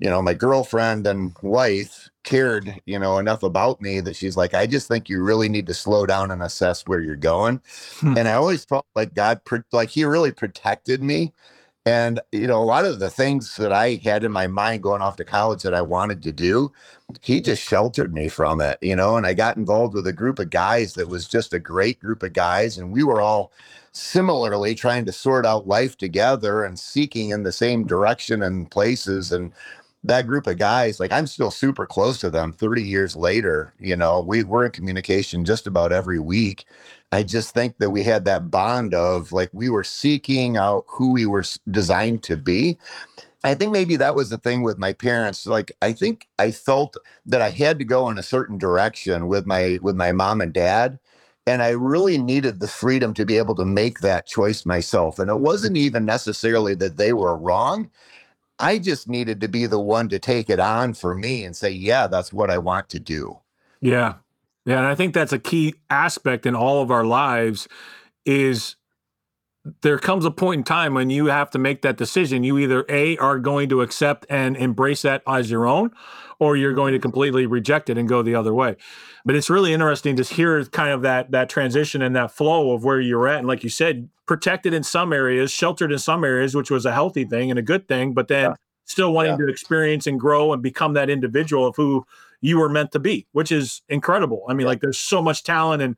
you 0.00 0.08
know, 0.08 0.22
my 0.22 0.34
girlfriend 0.34 1.06
and 1.06 1.36
wife 1.42 2.08
cared, 2.24 2.80
you 2.86 2.98
know, 2.98 3.18
enough 3.18 3.42
about 3.42 3.80
me 3.82 4.00
that 4.00 4.16
she's 4.16 4.36
like, 4.36 4.54
I 4.54 4.66
just 4.66 4.88
think 4.88 5.08
you 5.08 5.22
really 5.22 5.48
need 5.48 5.66
to 5.66 5.74
slow 5.74 6.06
down 6.06 6.30
and 6.30 6.42
assess 6.42 6.82
where 6.86 7.00
you're 7.00 7.16
going. 7.16 7.60
Hmm. 7.98 8.16
And 8.16 8.26
I 8.26 8.32
always 8.32 8.64
felt 8.64 8.86
like 8.94 9.14
God, 9.14 9.40
like 9.72 9.90
He 9.90 10.04
really 10.04 10.32
protected 10.32 11.02
me. 11.02 11.32
And, 11.86 12.20
you 12.32 12.46
know, 12.46 12.62
a 12.62 12.64
lot 12.64 12.84
of 12.84 12.98
the 12.98 13.10
things 13.10 13.56
that 13.56 13.72
I 13.72 14.00
had 14.02 14.22
in 14.22 14.32
my 14.32 14.46
mind 14.46 14.82
going 14.82 15.00
off 15.02 15.16
to 15.16 15.24
college 15.24 15.62
that 15.62 15.74
I 15.74 15.80
wanted 15.82 16.22
to 16.22 16.32
do, 16.32 16.72
he 17.22 17.40
just 17.40 17.62
sheltered 17.62 18.12
me 18.12 18.28
from 18.28 18.60
it, 18.60 18.78
you 18.82 18.94
know. 18.94 19.16
And 19.16 19.26
I 19.26 19.32
got 19.32 19.56
involved 19.56 19.94
with 19.94 20.06
a 20.06 20.12
group 20.12 20.38
of 20.38 20.50
guys 20.50 20.94
that 20.94 21.08
was 21.08 21.26
just 21.26 21.54
a 21.54 21.58
great 21.58 21.98
group 21.98 22.22
of 22.22 22.34
guys. 22.34 22.76
And 22.76 22.92
we 22.92 23.02
were 23.02 23.20
all 23.20 23.50
similarly 23.92 24.74
trying 24.74 25.04
to 25.06 25.12
sort 25.12 25.46
out 25.46 25.66
life 25.66 25.96
together 25.96 26.64
and 26.64 26.78
seeking 26.78 27.30
in 27.30 27.42
the 27.42 27.52
same 27.52 27.86
direction 27.86 28.42
and 28.42 28.70
places. 28.70 29.32
And 29.32 29.52
that 30.04 30.26
group 30.26 30.46
of 30.46 30.58
guys, 30.58 30.98
like 30.98 31.12
I'm 31.12 31.26
still 31.26 31.50
super 31.50 31.86
close 31.86 32.18
to 32.20 32.30
them 32.30 32.52
30 32.52 32.82
years 32.82 33.16
later. 33.16 33.74
You 33.78 33.96
know, 33.96 34.20
we, 34.20 34.44
we're 34.44 34.64
in 34.66 34.72
communication 34.72 35.44
just 35.44 35.66
about 35.66 35.92
every 35.92 36.18
week. 36.18 36.64
I 37.12 37.22
just 37.22 37.52
think 37.52 37.78
that 37.78 37.90
we 37.90 38.02
had 38.02 38.24
that 38.24 38.50
bond 38.50 38.94
of 38.94 39.32
like 39.32 39.50
we 39.52 39.68
were 39.68 39.84
seeking 39.84 40.56
out 40.56 40.84
who 40.88 41.12
we 41.12 41.26
were 41.26 41.44
designed 41.70 42.22
to 42.24 42.36
be. 42.36 42.78
I 43.44 43.54
think 43.54 43.72
maybe 43.72 43.96
that 43.96 44.14
was 44.14 44.30
the 44.30 44.38
thing 44.38 44.62
with 44.62 44.78
my 44.78 44.92
parents. 44.92 45.46
Like 45.46 45.72
I 45.82 45.92
think 45.92 46.28
I 46.38 46.50
felt 46.50 46.96
that 47.26 47.42
I 47.42 47.50
had 47.50 47.78
to 47.78 47.84
go 47.84 48.08
in 48.10 48.18
a 48.18 48.22
certain 48.22 48.58
direction 48.58 49.28
with 49.28 49.46
my 49.46 49.78
with 49.82 49.96
my 49.96 50.12
mom 50.12 50.40
and 50.40 50.52
dad. 50.52 50.98
And 51.46 51.62
I 51.62 51.70
really 51.70 52.18
needed 52.18 52.60
the 52.60 52.68
freedom 52.68 53.14
to 53.14 53.24
be 53.24 53.38
able 53.38 53.54
to 53.56 53.64
make 53.64 54.00
that 54.00 54.26
choice 54.26 54.66
myself. 54.66 55.18
And 55.18 55.30
it 55.30 55.40
wasn't 55.40 55.76
even 55.76 56.04
necessarily 56.04 56.74
that 56.76 56.96
they 56.98 57.12
were 57.14 57.36
wrong. 57.36 57.90
I 58.60 58.78
just 58.78 59.08
needed 59.08 59.40
to 59.40 59.48
be 59.48 59.66
the 59.66 59.80
one 59.80 60.08
to 60.10 60.18
take 60.18 60.50
it 60.50 60.60
on 60.60 60.94
for 60.94 61.14
me 61.14 61.44
and 61.44 61.56
say, 61.56 61.70
yeah, 61.70 62.06
that's 62.06 62.32
what 62.32 62.50
I 62.50 62.58
want 62.58 62.88
to 62.90 63.00
do. 63.00 63.38
Yeah. 63.80 64.14
Yeah. 64.66 64.78
And 64.78 64.86
I 64.86 64.94
think 64.94 65.14
that's 65.14 65.32
a 65.32 65.38
key 65.38 65.74
aspect 65.88 66.46
in 66.46 66.54
all 66.54 66.82
of 66.82 66.90
our 66.90 67.04
lives 67.04 67.66
is 68.26 68.76
there 69.82 69.98
comes 69.98 70.24
a 70.24 70.30
point 70.30 70.60
in 70.60 70.64
time 70.64 70.94
when 70.94 71.10
you 71.10 71.26
have 71.26 71.50
to 71.50 71.58
make 71.58 71.82
that 71.82 71.96
decision. 71.96 72.44
You 72.44 72.58
either 72.58 72.84
A 72.88 73.16
are 73.18 73.38
going 73.38 73.68
to 73.68 73.82
accept 73.82 74.24
and 74.30 74.56
embrace 74.56 75.02
that 75.02 75.22
as 75.26 75.50
your 75.50 75.66
own, 75.66 75.90
or 76.38 76.56
you're 76.56 76.72
going 76.72 76.92
to 76.92 76.98
mm-hmm. 76.98 77.02
completely 77.02 77.46
reject 77.46 77.90
it 77.90 77.98
and 77.98 78.08
go 78.08 78.22
the 78.22 78.34
other 78.34 78.54
way. 78.54 78.76
But 79.24 79.36
it's 79.36 79.50
really 79.50 79.72
interesting 79.72 80.16
to 80.16 80.22
hear 80.22 80.64
kind 80.64 80.90
of 80.90 81.02
that 81.02 81.30
that 81.32 81.50
transition 81.50 82.00
and 82.00 82.16
that 82.16 82.32
flow 82.32 82.72
of 82.72 82.84
where 82.84 83.00
you're 83.00 83.28
at. 83.28 83.38
And 83.38 83.48
like 83.48 83.62
you 83.62 83.70
said, 83.70 84.08
protected 84.26 84.72
in 84.72 84.82
some 84.82 85.12
areas, 85.12 85.50
sheltered 85.50 85.92
in 85.92 85.98
some 85.98 86.24
areas, 86.24 86.54
which 86.54 86.70
was 86.70 86.86
a 86.86 86.92
healthy 86.92 87.24
thing 87.24 87.50
and 87.50 87.58
a 87.58 87.62
good 87.62 87.86
thing, 87.86 88.14
but 88.14 88.28
then 88.28 88.50
yeah. 88.50 88.54
still 88.84 89.12
wanting 89.12 89.32
yeah. 89.32 89.46
to 89.46 89.48
experience 89.48 90.06
and 90.06 90.18
grow 90.18 90.52
and 90.52 90.62
become 90.62 90.94
that 90.94 91.10
individual 91.10 91.66
of 91.66 91.76
who 91.76 92.06
you 92.40 92.58
were 92.58 92.68
meant 92.70 92.92
to 92.92 92.98
be, 92.98 93.26
which 93.32 93.52
is 93.52 93.82
incredible. 93.90 94.44
I 94.48 94.54
mean, 94.54 94.66
like 94.66 94.80
there's 94.80 94.98
so 94.98 95.20
much 95.20 95.42
talent 95.44 95.82
and 95.82 95.96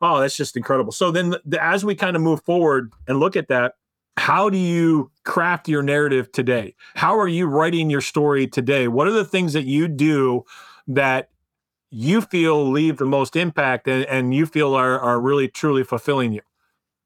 oh, 0.00 0.20
that's 0.20 0.36
just 0.36 0.56
incredible. 0.56 0.92
So 0.92 1.10
then 1.10 1.34
the, 1.44 1.62
as 1.62 1.84
we 1.84 1.94
kind 1.94 2.16
of 2.16 2.22
move 2.22 2.42
forward 2.44 2.92
and 3.06 3.20
look 3.20 3.36
at 3.36 3.48
that, 3.48 3.74
how 4.16 4.50
do 4.50 4.58
you 4.58 5.10
craft 5.24 5.68
your 5.68 5.82
narrative 5.82 6.32
today? 6.32 6.74
How 6.96 7.18
are 7.18 7.28
you 7.28 7.46
writing 7.46 7.88
your 7.88 8.00
story 8.00 8.46
today? 8.46 8.88
What 8.88 9.06
are 9.06 9.12
the 9.12 9.24
things 9.24 9.52
that 9.52 9.64
you 9.64 9.88
do 9.88 10.44
that 10.88 11.30
you 11.90 12.20
feel 12.20 12.68
leave 12.68 12.98
the 12.98 13.04
most 13.04 13.36
impact 13.36 13.86
and, 13.88 14.04
and 14.06 14.34
you 14.34 14.44
feel 14.44 14.74
are, 14.74 14.98
are 14.98 15.20
really 15.20 15.48
truly 15.48 15.84
fulfilling 15.84 16.32
you? 16.32 16.40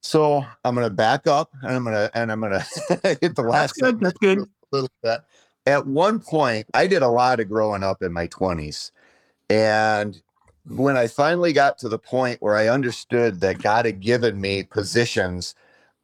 So 0.03 0.45
I'm 0.65 0.75
going 0.75 0.87
to 0.87 0.95
back 0.95 1.27
up 1.27 1.51
and 1.63 1.77
I'm 1.77 1.85
going 1.85 1.95
to, 1.95 2.11
and 2.15 2.33
I'm 2.33 2.41
going 2.41 2.53
to 2.89 3.19
hit 3.21 3.37
the 3.37 3.43
last. 3.43 3.75
That's 3.79 3.93
good. 3.93 4.01
That's 4.01 4.19
good. 4.19 4.39
A 4.39 4.47
little 4.73 4.91
bit. 5.03 5.21
At 5.67 5.87
one 5.87 6.19
point, 6.19 6.67
I 6.75 6.87
did 6.87 7.03
a 7.03 7.09
lot 7.09 7.41
of 7.41 7.49
growing 7.49 7.85
up 7.85 8.03
in 8.03 8.13
my 8.13 8.27
20s. 8.27 8.91
And 9.49 10.21
when 10.67 10.97
I 10.97 11.07
finally 11.07 11.53
got 11.53 11.79
to 11.79 11.89
the 11.89 11.99
point 11.99 12.41
where 12.41 12.57
I 12.57 12.69
understood 12.69 13.41
that 13.41 13.63
God 13.63 13.85
had 13.85 14.01
given 14.01 14.41
me 14.41 14.63
positions 14.63 15.55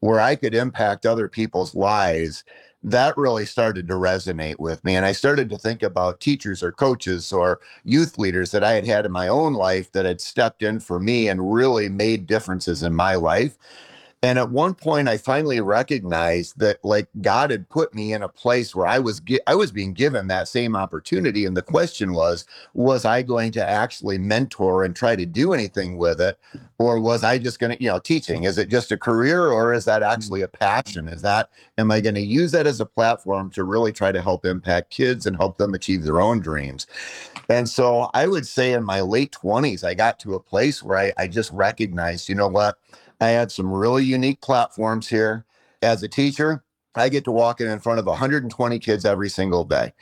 where 0.00 0.20
I 0.20 0.36
could 0.36 0.54
impact 0.54 1.06
other 1.06 1.28
people's 1.28 1.74
lives, 1.74 2.44
that 2.82 3.16
really 3.16 3.44
started 3.44 3.88
to 3.88 3.94
resonate 3.94 4.58
with 4.58 4.84
me. 4.84 4.94
And 4.94 5.04
I 5.04 5.12
started 5.12 5.50
to 5.50 5.58
think 5.58 5.82
about 5.82 6.20
teachers 6.20 6.62
or 6.62 6.70
coaches 6.70 7.32
or 7.32 7.60
youth 7.84 8.18
leaders 8.18 8.52
that 8.52 8.62
I 8.62 8.72
had 8.72 8.86
had 8.86 9.04
in 9.04 9.12
my 9.12 9.26
own 9.26 9.54
life 9.54 9.90
that 9.92 10.04
had 10.04 10.20
stepped 10.20 10.62
in 10.62 10.78
for 10.78 11.00
me 11.00 11.28
and 11.28 11.52
really 11.52 11.88
made 11.88 12.26
differences 12.26 12.82
in 12.84 12.94
my 12.94 13.16
life. 13.16 13.58
And 14.20 14.36
at 14.36 14.50
one 14.50 14.74
point, 14.74 15.08
I 15.08 15.16
finally 15.16 15.60
recognized 15.60 16.58
that 16.58 16.84
like 16.84 17.06
God 17.20 17.52
had 17.52 17.68
put 17.68 17.94
me 17.94 18.12
in 18.12 18.22
a 18.22 18.28
place 18.28 18.74
where 18.74 18.86
I 18.86 18.98
was 18.98 19.22
I 19.46 19.54
was 19.54 19.70
being 19.70 19.92
given 19.92 20.26
that 20.26 20.48
same 20.48 20.74
opportunity. 20.74 21.44
And 21.44 21.56
the 21.56 21.62
question 21.62 22.12
was, 22.12 22.44
was 22.74 23.04
I 23.04 23.22
going 23.22 23.52
to 23.52 23.64
actually 23.64 24.18
mentor 24.18 24.82
and 24.82 24.96
try 24.96 25.14
to 25.14 25.24
do 25.24 25.52
anything 25.52 25.98
with 25.98 26.20
it, 26.20 26.36
or 26.78 26.98
was 26.98 27.22
I 27.22 27.38
just 27.38 27.60
going 27.60 27.76
to, 27.76 27.82
you 27.82 27.88
know, 27.88 28.00
teaching? 28.00 28.42
Is 28.42 28.58
it 28.58 28.68
just 28.68 28.90
a 28.90 28.96
career, 28.96 29.46
or 29.46 29.72
is 29.72 29.84
that 29.84 30.02
mm. 30.02 30.12
actually 30.12 30.42
a 30.42 30.48
passion? 30.48 31.06
Is 31.06 31.22
that 31.22 31.50
am 31.76 31.92
I 31.92 32.00
going 32.00 32.16
to 32.16 32.20
use 32.20 32.50
that 32.52 32.66
as 32.66 32.80
a 32.80 32.86
platform 32.86 33.50
to 33.50 33.62
really 33.62 33.92
try 33.92 34.10
to 34.10 34.20
help 34.20 34.44
impact 34.44 34.90
kids 34.90 35.26
and 35.26 35.36
help 35.36 35.58
them 35.58 35.74
achieve 35.74 36.02
their 36.02 36.20
own 36.20 36.40
dreams? 36.40 36.88
And 37.48 37.68
so 37.68 38.10
I 38.14 38.26
would 38.26 38.48
say 38.48 38.72
in 38.72 38.82
my 38.82 39.00
late 39.00 39.30
twenties, 39.30 39.84
I 39.84 39.94
got 39.94 40.18
to 40.20 40.34
a 40.34 40.40
place 40.40 40.82
where 40.82 40.98
I, 40.98 41.12
I 41.16 41.28
just 41.28 41.52
recognized, 41.52 42.28
you 42.28 42.34
know 42.34 42.48
what 42.48 42.78
I 43.20 43.28
had 43.28 43.50
some 43.50 43.72
really 43.72 44.04
unique 44.04 44.40
platforms 44.40 45.08
here. 45.08 45.44
As 45.82 46.02
a 46.02 46.08
teacher, 46.08 46.62
I 46.94 47.08
get 47.08 47.24
to 47.24 47.32
walk 47.32 47.60
in 47.60 47.68
in 47.68 47.78
front 47.78 47.98
of 47.98 48.06
120 48.06 48.78
kids 48.78 49.04
every 49.04 49.28
single 49.28 49.64
day. 49.64 49.92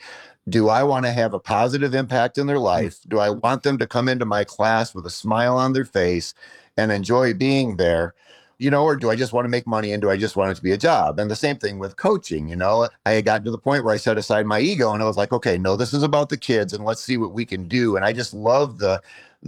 Do 0.49 0.69
I 0.69 0.83
want 0.83 1.05
to 1.05 1.11
have 1.11 1.33
a 1.33 1.39
positive 1.39 1.93
impact 1.93 2.37
in 2.37 2.47
their 2.47 2.57
mm. 2.57 2.63
life? 2.63 2.99
Do 3.07 3.19
I 3.19 3.29
want 3.29 3.63
them 3.63 3.77
to 3.79 3.87
come 3.87 4.07
into 4.07 4.25
my 4.25 4.43
class 4.43 4.95
with 4.95 5.05
a 5.05 5.11
smile 5.11 5.57
on 5.57 5.73
their 5.73 5.85
face 5.85 6.33
and 6.77 6.91
enjoy 6.91 7.33
being 7.33 7.77
there? 7.77 8.15
You 8.59 8.71
know, 8.71 8.83
or 8.83 8.95
do 8.95 9.11
I 9.11 9.15
just 9.15 9.33
want 9.33 9.45
to 9.45 9.49
make 9.49 9.67
money 9.67 9.91
and 9.91 10.01
do 10.01 10.09
I 10.09 10.17
just 10.17 10.35
want 10.35 10.51
it 10.51 10.55
to 10.55 10.63
be 10.63 10.71
a 10.71 10.77
job? 10.77 11.19
And 11.19 11.29
the 11.29 11.35
same 11.35 11.57
thing 11.57 11.77
with 11.77 11.97
coaching. 11.97 12.47
You 12.47 12.55
know, 12.55 12.89
I 13.05 13.11
had 13.11 13.25
gotten 13.25 13.45
to 13.45 13.51
the 13.51 13.57
point 13.59 13.83
where 13.83 13.93
I 13.93 13.97
set 13.97 14.17
aside 14.17 14.47
my 14.47 14.59
ego 14.59 14.91
and 14.93 15.03
I 15.03 15.05
was 15.05 15.17
like, 15.17 15.31
okay, 15.31 15.59
no, 15.59 15.75
this 15.75 15.93
is 15.93 16.01
about 16.01 16.29
the 16.29 16.37
kids 16.37 16.73
and 16.73 16.83
let's 16.83 17.03
see 17.03 17.17
what 17.17 17.33
we 17.33 17.45
can 17.45 17.67
do. 17.67 17.95
And 17.95 18.03
I 18.03 18.13
just 18.13 18.33
love 18.33 18.79
the 18.79 18.99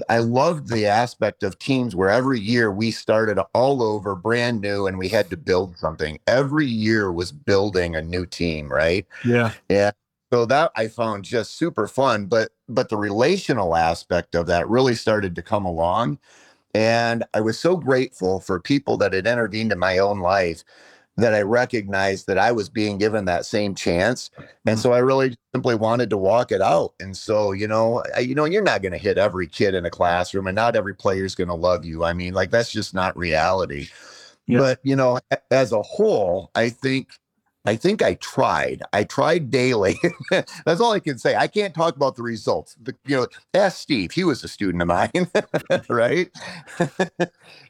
I 0.07 0.19
loved 0.19 0.69
the 0.69 0.85
aspect 0.85 1.43
of 1.43 1.59
teams 1.59 1.95
where 1.95 2.09
every 2.09 2.39
year 2.39 2.71
we 2.71 2.91
started 2.91 3.39
all 3.53 3.83
over 3.83 4.15
brand 4.15 4.61
new 4.61 4.87
and 4.87 4.97
we 4.97 5.09
had 5.09 5.29
to 5.29 5.37
build 5.37 5.77
something. 5.77 6.19
Every 6.27 6.67
year 6.67 7.11
was 7.11 7.31
building 7.31 7.95
a 7.95 8.01
new 8.01 8.25
team, 8.25 8.71
right? 8.71 9.05
Yeah. 9.25 9.53
Yeah. 9.69 9.91
So 10.31 10.45
that 10.45 10.71
I 10.75 10.87
found 10.87 11.25
just 11.25 11.55
super 11.55 11.87
fun, 11.87 12.27
but 12.27 12.51
but 12.67 12.89
the 12.89 12.97
relational 12.97 13.75
aspect 13.75 14.35
of 14.35 14.45
that 14.47 14.69
really 14.69 14.95
started 14.95 15.35
to 15.35 15.41
come 15.41 15.65
along. 15.65 16.19
And 16.75 17.23
I 17.33 17.41
was 17.41 17.57
so 17.57 17.75
grateful 17.75 18.39
for 18.39 18.59
people 18.59 18.95
that 18.97 19.13
had 19.13 19.25
intervened 19.25 19.71
in 19.71 19.79
my 19.79 19.97
own 19.97 20.19
life 20.19 20.63
that 21.19 21.33
I 21.33 21.41
recognized 21.41 22.27
that 22.27 22.37
I 22.37 22.51
was 22.51 22.69
being 22.69 22.97
given 22.97 23.25
that 23.25 23.45
same 23.45 23.75
chance. 23.75 24.29
And 24.65 24.77
mm. 24.77 24.81
so 24.81 24.93
I 24.93 24.99
really 24.99 25.37
simply 25.53 25.75
wanted 25.75 26.09
to 26.11 26.17
walk 26.17 26.51
it 26.51 26.61
out. 26.61 26.93
And 26.99 27.15
so, 27.15 27.51
you 27.51 27.67
know, 27.67 28.03
I, 28.15 28.19
you 28.19 28.35
know, 28.35 28.45
you're 28.45 28.61
not 28.61 28.81
going 28.81 28.91
to 28.91 28.97
hit 28.97 29.17
every 29.17 29.47
kid 29.47 29.75
in 29.75 29.85
a 29.85 29.89
classroom 29.89 30.47
and 30.47 30.55
not 30.55 30.75
every 30.75 30.95
player 30.95 31.25
is 31.25 31.35
going 31.35 31.47
to 31.47 31.53
love 31.53 31.85
you. 31.85 32.03
I 32.03 32.13
mean, 32.13 32.33
like 32.33 32.51
that's 32.51 32.71
just 32.71 32.93
not 32.93 33.17
reality. 33.17 33.87
Yeah. 34.47 34.59
But, 34.59 34.79
you 34.83 34.95
know, 34.95 35.19
as 35.51 35.71
a 35.71 35.81
whole, 35.81 36.49
I 36.55 36.69
think 36.69 37.09
I 37.65 37.75
think 37.75 38.01
I 38.01 38.15
tried. 38.15 38.81
I 38.93 39.03
tried 39.03 39.51
daily. 39.51 39.99
That's 40.31 40.81
all 40.81 40.93
I 40.93 40.99
can 40.99 41.17
say. 41.17 41.35
I 41.35 41.47
can't 41.47 41.73
talk 41.73 41.95
about 41.95 42.15
the 42.15 42.23
results. 42.23 42.75
The, 42.81 42.95
you 43.05 43.17
know, 43.17 43.27
ask 43.53 43.77
Steve. 43.77 44.11
He 44.11 44.23
was 44.23 44.43
a 44.43 44.47
student 44.47 44.81
of 44.81 44.87
mine, 44.87 45.29
right? 45.89 46.29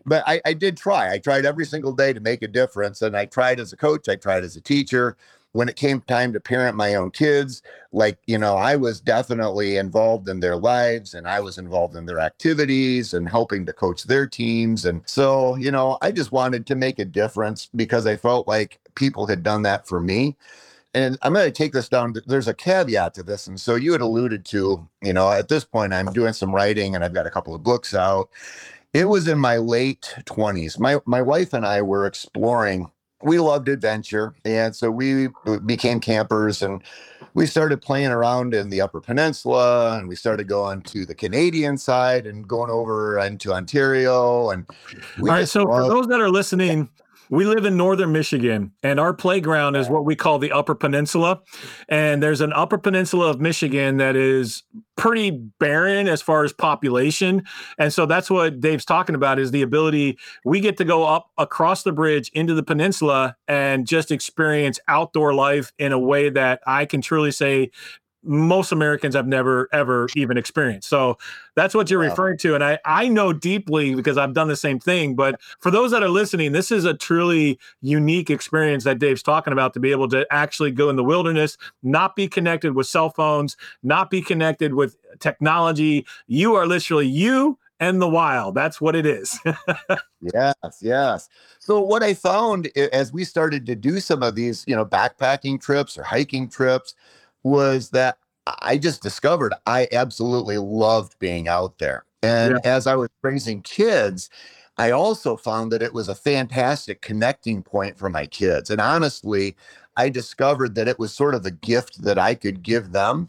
but 0.05 0.23
I, 0.27 0.41
I 0.45 0.53
did 0.53 0.77
try. 0.77 1.11
I 1.11 1.17
tried 1.17 1.45
every 1.45 1.65
single 1.65 1.93
day 1.93 2.13
to 2.13 2.19
make 2.19 2.43
a 2.43 2.47
difference, 2.47 3.01
and 3.01 3.17
I 3.17 3.25
tried 3.25 3.59
as 3.59 3.73
a 3.73 3.77
coach. 3.77 4.07
I 4.07 4.15
tried 4.15 4.43
as 4.43 4.55
a 4.55 4.61
teacher 4.61 5.17
when 5.53 5.67
it 5.67 5.75
came 5.75 6.01
time 6.01 6.31
to 6.33 6.39
parent 6.39 6.77
my 6.77 6.95
own 6.95 7.11
kids, 7.11 7.61
like, 7.91 8.19
you 8.27 8.37
know, 8.37 8.55
I 8.55 8.75
was 8.75 9.01
definitely 9.01 9.77
involved 9.77 10.29
in 10.29 10.39
their 10.39 10.55
lives 10.55 11.13
and 11.13 11.27
I 11.27 11.39
was 11.39 11.57
involved 11.57 11.95
in 11.95 12.05
their 12.05 12.19
activities 12.19 13.13
and 13.13 13.27
helping 13.27 13.65
to 13.65 13.73
coach 13.73 14.03
their 14.03 14.27
teams. 14.27 14.85
And 14.85 15.01
so, 15.07 15.55
you 15.55 15.71
know, 15.71 15.97
I 16.01 16.11
just 16.11 16.31
wanted 16.31 16.67
to 16.67 16.75
make 16.75 16.99
a 16.99 17.05
difference 17.05 17.67
because 17.75 18.05
I 18.05 18.15
felt 18.15 18.47
like 18.47 18.79
people 18.95 19.25
had 19.25 19.41
done 19.41 19.63
that 19.63 19.87
for 19.87 19.99
me. 19.99 20.37
And 20.93 21.17
I'm 21.21 21.33
going 21.33 21.45
to 21.45 21.51
take 21.51 21.73
this 21.73 21.89
down. 21.89 22.15
There's 22.25 22.47
a 22.47 22.53
caveat 22.53 23.13
to 23.15 23.23
this. 23.23 23.47
And 23.47 23.59
so 23.59 23.75
you 23.75 23.91
had 23.91 24.01
alluded 24.01 24.45
to, 24.45 24.87
you 25.01 25.13
know, 25.13 25.31
at 25.31 25.47
this 25.47 25.63
point, 25.63 25.93
I'm 25.93 26.11
doing 26.13 26.33
some 26.33 26.53
writing 26.53 26.95
and 26.95 27.03
I've 27.03 27.13
got 27.13 27.27
a 27.27 27.31
couple 27.31 27.53
of 27.53 27.63
books 27.63 27.93
out. 27.93 28.29
It 28.93 29.05
was 29.05 29.27
in 29.27 29.37
my 29.37 29.57
late 29.57 30.15
20s. 30.25 30.79
My 30.79 30.99
my 31.05 31.21
wife 31.21 31.53
and 31.53 31.63
I 31.63 31.83
were 31.83 32.07
exploring 32.07 32.89
we 33.21 33.39
loved 33.39 33.67
adventure. 33.67 34.33
And 34.45 34.75
so 34.75 34.89
we 34.89 35.27
became 35.65 35.99
campers 35.99 36.61
and 36.61 36.81
we 37.33 37.45
started 37.45 37.81
playing 37.81 38.11
around 38.11 38.53
in 38.53 38.69
the 38.69 38.81
Upper 38.81 39.01
Peninsula 39.01 39.97
and 39.97 40.07
we 40.07 40.15
started 40.15 40.47
going 40.47 40.81
to 40.83 41.05
the 41.05 41.15
Canadian 41.15 41.77
side 41.77 42.25
and 42.25 42.47
going 42.47 42.71
over 42.71 43.19
into 43.19 43.53
Ontario. 43.53 44.49
And 44.49 44.65
all 45.19 45.25
right. 45.25 45.47
So 45.47 45.63
loved- 45.63 45.87
for 45.87 45.93
those 45.95 46.07
that 46.07 46.19
are 46.21 46.29
listening, 46.29 46.89
we 47.29 47.45
live 47.45 47.65
in 47.65 47.77
northern 47.77 48.11
Michigan, 48.11 48.71
and 48.81 48.99
our 48.99 49.13
playground 49.13 49.75
is 49.75 49.87
what 49.87 50.03
we 50.03 50.15
call 50.15 50.39
the 50.39 50.51
Upper 50.51 50.73
Peninsula. 50.73 51.41
And 51.87 52.23
there's 52.23 52.41
an 52.41 52.51
Upper 52.53 52.77
Peninsula 52.77 53.29
of 53.29 53.39
Michigan 53.39 53.97
that 53.97 54.15
is 54.15 54.63
pretty 54.97 55.31
barren 55.31 56.07
as 56.07 56.21
far 56.21 56.43
as 56.43 56.51
population. 56.51 57.43
And 57.77 57.93
so 57.93 58.05
that's 58.05 58.29
what 58.29 58.59
Dave's 58.59 58.83
talking 58.83 59.15
about 59.15 59.39
is 59.39 59.51
the 59.51 59.61
ability 59.61 60.17
we 60.43 60.59
get 60.59 60.77
to 60.77 60.85
go 60.85 61.05
up 61.05 61.29
across 61.37 61.83
the 61.83 61.91
bridge 61.91 62.29
into 62.33 62.53
the 62.53 62.63
peninsula 62.63 63.37
and 63.47 63.87
just 63.87 64.11
experience 64.11 64.79
outdoor 64.87 65.33
life 65.33 65.71
in 65.77 65.91
a 65.91 65.99
way 65.99 66.29
that 66.29 66.61
I 66.67 66.85
can 66.85 67.01
truly 67.01 67.31
say 67.31 67.71
most 68.23 68.71
Americans 68.71 69.15
have 69.15 69.27
never 69.27 69.69
ever 69.71 70.07
even 70.15 70.37
experienced. 70.37 70.89
So 70.89 71.17
that's 71.55 71.73
what 71.73 71.89
you're 71.89 72.01
wow. 72.01 72.09
referring 72.09 72.37
to. 72.39 72.55
And 72.55 72.63
I, 72.63 72.79
I 72.85 73.07
know 73.07 73.33
deeply 73.33 73.95
because 73.95 74.17
I've 74.17 74.33
done 74.33 74.47
the 74.47 74.55
same 74.55 74.79
thing. 74.79 75.15
But 75.15 75.39
for 75.59 75.71
those 75.71 75.91
that 75.91 76.03
are 76.03 76.09
listening, 76.09 76.51
this 76.51 76.71
is 76.71 76.85
a 76.85 76.93
truly 76.93 77.59
unique 77.81 78.29
experience 78.29 78.83
that 78.83 78.99
Dave's 78.99 79.23
talking 79.23 79.53
about 79.53 79.73
to 79.73 79.79
be 79.79 79.91
able 79.91 80.09
to 80.09 80.25
actually 80.31 80.71
go 80.71 80.89
in 80.89 80.95
the 80.95 81.03
wilderness, 81.03 81.57
not 81.83 82.15
be 82.15 82.27
connected 82.27 82.75
with 82.75 82.87
cell 82.87 83.09
phones, 83.09 83.55
not 83.83 84.09
be 84.09 84.21
connected 84.21 84.73
with 84.73 84.97
technology. 85.19 86.05
You 86.27 86.55
are 86.55 86.67
literally 86.67 87.07
you 87.07 87.57
and 87.79 88.01
the 88.01 88.09
wild. 88.09 88.55
That's 88.55 88.81
what 88.81 88.95
it 88.95 89.05
is. 89.05 89.39
yes, 90.21 90.55
yes. 90.81 91.29
So 91.59 91.79
what 91.79 92.03
I 92.03 92.13
found 92.13 92.69
as 92.75 93.13
we 93.13 93.23
started 93.23 93.65
to 93.67 93.75
do 93.75 93.99
some 93.99 94.21
of 94.21 94.35
these, 94.35 94.65
you 94.67 94.75
know, 94.75 94.85
backpacking 94.85 95.61
trips 95.61 95.97
or 95.97 96.03
hiking 96.03 96.49
trips, 96.49 96.93
was 97.43 97.89
that 97.91 98.17
I 98.61 98.77
just 98.77 99.01
discovered 99.01 99.53
I 99.65 99.87
absolutely 99.91 100.57
loved 100.57 101.17
being 101.19 101.47
out 101.47 101.77
there. 101.77 102.05
And 102.21 102.59
yeah. 102.63 102.75
as 102.75 102.87
I 102.87 102.95
was 102.95 103.09
raising 103.21 103.61
kids, 103.61 104.29
I 104.77 104.91
also 104.91 105.35
found 105.35 105.71
that 105.71 105.81
it 105.81 105.93
was 105.93 106.07
a 106.07 106.15
fantastic 106.15 107.01
connecting 107.01 107.63
point 107.63 107.97
for 107.97 108.09
my 108.09 108.25
kids. 108.25 108.69
And 108.69 108.79
honestly, 108.79 109.55
I 109.97 110.09
discovered 110.09 110.75
that 110.75 110.87
it 110.87 110.97
was 110.97 111.13
sort 111.13 111.35
of 111.35 111.43
the 111.43 111.51
gift 111.51 112.01
that 112.03 112.17
I 112.17 112.33
could 112.33 112.63
give 112.63 112.91
them 112.91 113.27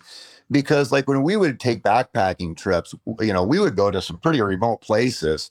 because 0.51 0.92
like 0.92 1.09
when 1.09 1.23
we 1.23 1.37
would 1.37 1.59
take 1.59 1.83
backpacking 1.83 2.57
trips, 2.57 2.94
you 3.20 3.33
know, 3.33 3.42
we 3.42 3.59
would 3.59 3.77
go 3.77 3.90
to 3.90 4.01
some 4.01 4.18
pretty 4.18 4.40
remote 4.40 4.81
places 4.81 5.51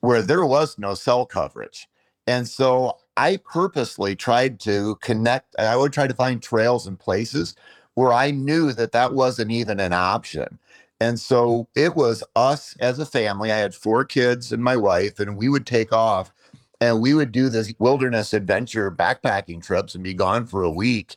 where 0.00 0.22
there 0.22 0.46
was 0.46 0.78
no 0.78 0.94
cell 0.94 1.26
coverage. 1.26 1.88
And 2.26 2.46
so 2.46 2.98
I 3.16 3.38
purposely 3.38 4.14
tried 4.14 4.60
to 4.60 4.96
connect, 5.02 5.56
I 5.58 5.76
would 5.76 5.92
try 5.92 6.06
to 6.06 6.14
find 6.14 6.40
trails 6.40 6.86
and 6.86 6.98
places 6.98 7.54
where 8.00 8.14
I 8.14 8.32
knew 8.32 8.72
that 8.72 8.92
that 8.92 9.14
wasn't 9.14 9.52
even 9.52 9.78
an 9.80 9.92
option. 9.92 10.58
And 11.00 11.20
so 11.20 11.68
it 11.76 11.96
was 11.96 12.24
us 12.34 12.74
as 12.80 12.98
a 12.98 13.06
family. 13.06 13.52
I 13.52 13.58
had 13.58 13.74
four 13.76 14.06
kids 14.06 14.52
and 14.52 14.64
my 14.64 14.76
wife, 14.76 15.20
and 15.20 15.36
we 15.36 15.50
would 15.50 15.66
take 15.66 15.92
off 15.92 16.32
and 16.80 17.02
we 17.02 17.14
would 17.14 17.32
do 17.32 17.50
this 17.50 17.74
wilderness 17.78 18.32
adventure 18.32 18.90
backpacking 18.90 19.62
trips 19.62 19.94
and 19.94 20.02
be 20.04 20.14
gone 20.14 20.46
for 20.46 20.62
a 20.62 20.70
week. 20.70 21.16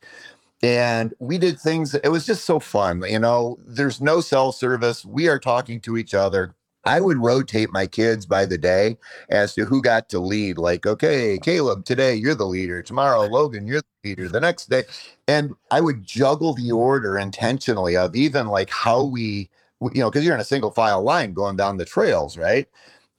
And 0.61 1.13
we 1.19 1.37
did 1.37 1.59
things, 1.59 1.95
it 1.95 2.09
was 2.09 2.25
just 2.25 2.45
so 2.45 2.59
fun. 2.59 3.03
You 3.07 3.19
know, 3.19 3.59
there's 3.65 4.01
no 4.01 4.21
cell 4.21 4.51
service. 4.51 5.05
We 5.05 5.29
are 5.29 5.39
talking 5.39 5.79
to 5.81 5.97
each 5.97 6.13
other. 6.13 6.55
I 6.85 6.99
would 6.99 7.17
rotate 7.17 7.71
my 7.71 7.87
kids 7.87 8.25
by 8.25 8.45
the 8.45 8.57
day 8.57 8.97
as 9.29 9.53
to 9.55 9.65
who 9.65 9.81
got 9.81 10.09
to 10.09 10.19
lead. 10.19 10.57
Like, 10.57 10.85
okay, 10.85 11.37
Caleb, 11.39 11.85
today 11.85 12.15
you're 12.15 12.35
the 12.35 12.45
leader. 12.45 12.81
Tomorrow, 12.81 13.27
Logan, 13.27 13.67
you're 13.67 13.81
the 13.81 14.09
leader. 14.09 14.27
The 14.27 14.41
next 14.41 14.69
day. 14.69 14.83
And 15.27 15.55
I 15.71 15.81
would 15.81 16.03
juggle 16.03 16.53
the 16.53 16.71
order 16.71 17.17
intentionally 17.17 17.95
of 17.95 18.15
even 18.15 18.47
like 18.47 18.69
how 18.69 19.03
we, 19.03 19.49
you 19.81 20.01
know, 20.01 20.09
because 20.09 20.25
you're 20.25 20.35
in 20.35 20.41
a 20.41 20.45
single 20.45 20.71
file 20.71 21.03
line 21.03 21.33
going 21.33 21.55
down 21.55 21.77
the 21.77 21.85
trails, 21.85 22.37
right? 22.37 22.67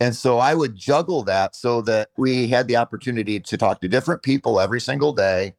And 0.01 0.15
so 0.15 0.39
I 0.39 0.55
would 0.55 0.77
juggle 0.77 1.23
that 1.25 1.55
so 1.57 1.81
that 1.83 2.11
we 2.17 2.49
had 2.49 2.69
the 2.69 2.77
opportunity 2.77 3.41
to 3.41 3.57
talk 3.57 3.81
to 3.81 3.89
different 3.89 4.23
people 4.23 4.61
every 4.61 4.81
single 4.81 5.13
day 5.13 5.55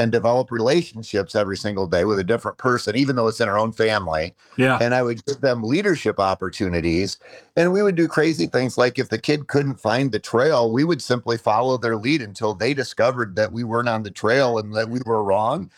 and 0.00 0.10
develop 0.10 0.50
relationships 0.50 1.34
every 1.34 1.58
single 1.58 1.86
day 1.86 2.04
with 2.06 2.18
a 2.18 2.24
different 2.24 2.56
person, 2.56 2.96
even 2.96 3.16
though 3.16 3.28
it's 3.28 3.40
in 3.40 3.48
our 3.50 3.58
own 3.58 3.70
family. 3.70 4.34
Yeah. 4.56 4.78
And 4.80 4.94
I 4.94 5.02
would 5.02 5.24
give 5.26 5.42
them 5.42 5.62
leadership 5.62 6.18
opportunities. 6.18 7.18
And 7.54 7.70
we 7.70 7.82
would 7.82 7.96
do 7.96 8.08
crazy 8.08 8.46
things 8.46 8.78
like 8.78 8.98
if 8.98 9.10
the 9.10 9.18
kid 9.18 9.46
couldn't 9.46 9.78
find 9.78 10.10
the 10.10 10.18
trail, 10.18 10.72
we 10.72 10.84
would 10.84 11.02
simply 11.02 11.36
follow 11.36 11.76
their 11.76 11.96
lead 11.96 12.22
until 12.22 12.54
they 12.54 12.72
discovered 12.72 13.36
that 13.36 13.52
we 13.52 13.62
weren't 13.62 13.90
on 13.90 14.02
the 14.02 14.10
trail 14.10 14.58
and 14.58 14.74
that 14.74 14.88
we 14.88 15.00
were 15.04 15.22
wrong 15.22 15.70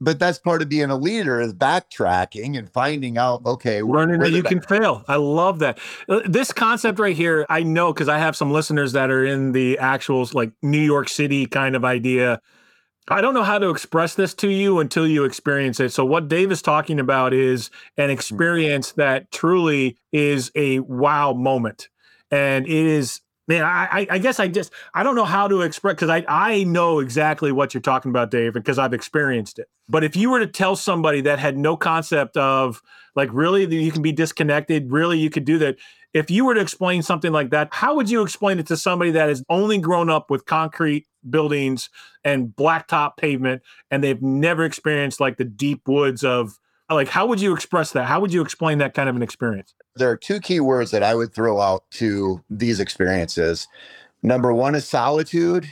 but 0.00 0.20
that's 0.20 0.38
part 0.38 0.62
of 0.62 0.68
being 0.68 0.90
a 0.90 0.96
leader 0.96 1.40
is 1.40 1.52
backtracking 1.52 2.56
and 2.56 2.70
finding 2.70 3.18
out 3.18 3.44
okay 3.44 3.82
learning 3.82 4.20
that 4.20 4.30
you 4.30 4.44
can 4.44 4.60
fail 4.60 5.04
i 5.08 5.16
love 5.16 5.58
that 5.58 5.76
uh, 6.08 6.20
this 6.24 6.52
concept 6.52 7.00
right 7.00 7.16
here 7.16 7.44
i 7.48 7.64
know 7.64 7.92
because 7.92 8.08
i 8.08 8.16
have 8.16 8.36
some 8.36 8.52
listeners 8.52 8.92
that 8.92 9.10
are 9.10 9.24
in 9.24 9.50
the 9.50 9.76
actuals 9.80 10.34
like 10.34 10.52
new 10.62 10.78
york 10.78 11.08
city 11.08 11.46
kind 11.46 11.74
of 11.74 11.84
idea 11.84 12.40
I 13.10 13.20
don't 13.20 13.34
know 13.34 13.42
how 13.42 13.58
to 13.58 13.70
express 13.70 14.14
this 14.14 14.34
to 14.34 14.48
you 14.48 14.80
until 14.80 15.06
you 15.06 15.24
experience 15.24 15.80
it. 15.80 15.90
So, 15.90 16.04
what 16.04 16.28
Dave 16.28 16.52
is 16.52 16.62
talking 16.62 17.00
about 17.00 17.32
is 17.32 17.70
an 17.96 18.04
mm-hmm. 18.04 18.12
experience 18.12 18.92
that 18.92 19.30
truly 19.30 19.96
is 20.12 20.50
a 20.54 20.80
wow 20.80 21.32
moment. 21.32 21.88
And 22.30 22.66
it 22.66 22.86
is 22.86 23.20
man, 23.48 23.64
I, 23.64 24.06
I 24.08 24.18
guess 24.18 24.38
I 24.38 24.46
just 24.46 24.72
I 24.94 25.02
don't 25.02 25.16
know 25.16 25.24
how 25.24 25.48
to 25.48 25.62
express 25.62 25.94
because 25.94 26.10
I 26.10 26.24
I 26.28 26.62
know 26.64 27.00
exactly 27.00 27.50
what 27.50 27.74
you're 27.74 27.80
talking 27.80 28.10
about, 28.10 28.30
Dave, 28.30 28.52
because 28.52 28.78
I've 28.78 28.92
experienced 28.92 29.58
it. 29.58 29.68
But 29.88 30.04
if 30.04 30.14
you 30.14 30.30
were 30.30 30.40
to 30.40 30.46
tell 30.46 30.76
somebody 30.76 31.22
that 31.22 31.38
had 31.38 31.58
no 31.58 31.76
concept 31.76 32.36
of 32.36 32.82
like 33.16 33.30
really 33.32 33.64
you 33.64 33.90
can 33.90 34.02
be 34.02 34.12
disconnected, 34.12 34.92
really 34.92 35.18
you 35.18 35.30
could 35.30 35.44
do 35.44 35.58
that. 35.58 35.76
If 36.14 36.30
you 36.30 36.44
were 36.44 36.54
to 36.54 36.60
explain 36.60 37.02
something 37.02 37.32
like 37.32 37.50
that, 37.50 37.68
how 37.72 37.94
would 37.96 38.08
you 38.08 38.22
explain 38.22 38.58
it 38.58 38.66
to 38.68 38.76
somebody 38.76 39.10
that 39.12 39.28
has 39.28 39.42
only 39.48 39.78
grown 39.78 40.08
up 40.08 40.30
with 40.30 40.46
concrete 40.46 41.06
buildings 41.28 41.90
and 42.24 42.48
blacktop 42.48 43.16
pavement 43.16 43.62
and 43.90 44.02
they've 44.02 44.22
never 44.22 44.64
experienced 44.64 45.20
like 45.20 45.36
the 45.36 45.44
deep 45.44 45.86
woods 45.86 46.24
of 46.24 46.58
like 46.90 47.08
how 47.08 47.26
would 47.26 47.40
you 47.40 47.52
express 47.54 47.92
that? 47.92 48.06
How 48.06 48.20
would 48.20 48.32
you 48.32 48.40
explain 48.40 48.78
that 48.78 48.94
kind 48.94 49.08
of 49.08 49.16
an 49.16 49.22
experience? 49.22 49.74
there 49.98 50.10
are 50.10 50.16
two 50.16 50.40
key 50.40 50.60
words 50.60 50.90
that 50.92 51.02
I 51.02 51.14
would 51.14 51.34
throw 51.34 51.60
out 51.60 51.90
to 51.92 52.42
these 52.48 52.80
experiences. 52.80 53.68
Number 54.22 54.52
one 54.52 54.74
is 54.74 54.86
solitude, 54.86 55.68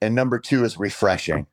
and 0.00 0.14
number 0.14 0.38
two 0.38 0.64
is 0.64 0.78
refreshing. 0.78 1.46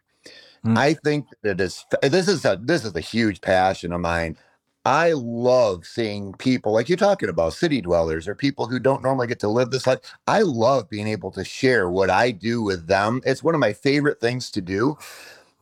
Mm. 0.65 0.77
I 0.77 0.93
think 0.95 1.27
that 1.43 1.59
is 1.61 1.85
this 2.01 2.27
is 2.27 2.45
a 2.45 2.59
this 2.61 2.85
is 2.85 2.95
a 2.95 3.01
huge 3.01 3.41
passion 3.41 3.91
of 3.93 4.01
mine. 4.01 4.37
I 4.85 5.13
love 5.13 5.85
seeing 5.85 6.33
people 6.33 6.73
like 6.73 6.89
you're 6.89 6.97
talking 6.97 7.29
about 7.29 7.53
city 7.53 7.79
dwellers 7.79 8.27
or 8.27 8.35
people 8.35 8.67
who 8.67 8.79
don't 8.79 9.01
normally 9.01 9.27
get 9.27 9.39
to 9.39 9.47
live 9.47 9.71
this 9.71 9.87
life. 9.87 9.99
I 10.27 10.41
love 10.41 10.89
being 10.89 11.07
able 11.07 11.31
to 11.31 11.45
share 11.45 11.89
what 11.89 12.09
I 12.09 12.31
do 12.31 12.61
with 12.61 12.87
them. 12.87 13.21
It's 13.25 13.43
one 13.43 13.55
of 13.55 13.61
my 13.61 13.71
favorite 13.71 14.19
things 14.19 14.51
to 14.51 14.61
do 14.61 14.97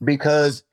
because 0.04 0.64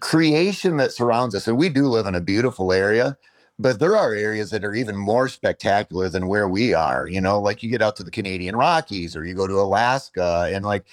creation 0.00 0.78
that 0.78 0.92
surrounds 0.92 1.34
us, 1.34 1.46
and 1.46 1.56
we 1.58 1.68
do 1.68 1.86
live 1.86 2.06
in 2.06 2.14
a 2.14 2.20
beautiful 2.20 2.72
area, 2.72 3.16
but 3.58 3.78
there 3.78 3.96
are 3.96 4.14
areas 4.14 4.50
that 4.50 4.64
are 4.64 4.74
even 4.74 4.96
more 4.96 5.28
spectacular 5.28 6.08
than 6.08 6.26
where 6.26 6.48
we 6.48 6.74
are. 6.74 7.06
You 7.06 7.20
know, 7.20 7.38
like 7.40 7.62
you 7.62 7.70
get 7.70 7.82
out 7.82 7.96
to 7.96 8.02
the 8.02 8.10
Canadian 8.10 8.56
Rockies 8.56 9.14
or 9.14 9.24
you 9.24 9.34
go 9.34 9.46
to 9.46 9.60
Alaska, 9.60 10.50
and 10.52 10.64
like 10.64 10.86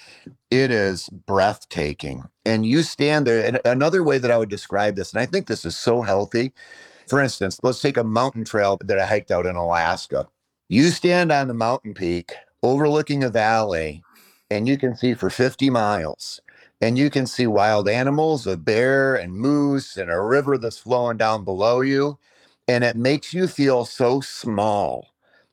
it 0.50 0.70
is 0.70 1.08
breathtaking. 1.08 2.24
And 2.44 2.66
you 2.66 2.82
stand 2.82 3.26
there. 3.26 3.44
And 3.44 3.60
another 3.64 4.02
way 4.02 4.18
that 4.18 4.30
I 4.30 4.38
would 4.38 4.50
describe 4.50 4.96
this, 4.96 5.12
and 5.12 5.20
I 5.20 5.26
think 5.26 5.46
this 5.46 5.64
is 5.64 5.76
so 5.76 6.02
healthy. 6.02 6.52
For 7.10 7.20
instance, 7.20 7.58
let's 7.64 7.82
take 7.82 7.96
a 7.96 8.04
mountain 8.04 8.44
trail 8.44 8.78
that 8.84 9.00
I 9.00 9.04
hiked 9.04 9.32
out 9.32 9.44
in 9.44 9.56
Alaska. 9.56 10.28
You 10.68 10.90
stand 10.90 11.32
on 11.32 11.48
the 11.48 11.54
mountain 11.54 11.92
peak 11.92 12.34
overlooking 12.62 13.24
a 13.24 13.30
valley, 13.30 14.04
and 14.48 14.68
you 14.68 14.78
can 14.78 14.96
see 14.96 15.14
for 15.14 15.28
50 15.28 15.70
miles 15.70 16.40
and 16.80 16.96
you 16.96 17.10
can 17.10 17.26
see 17.26 17.48
wild 17.48 17.88
animals, 17.88 18.46
a 18.46 18.56
bear 18.56 19.16
and 19.16 19.34
moose, 19.34 19.96
and 19.98 20.10
a 20.10 20.20
river 20.20 20.56
that's 20.56 20.78
flowing 20.78 21.18
down 21.18 21.44
below 21.44 21.82
you 21.82 22.18
and 22.68 22.84
it 22.84 22.96
makes 22.96 23.34
you 23.34 23.48
feel 23.48 23.84
so 23.84 24.20
small, 24.20 25.08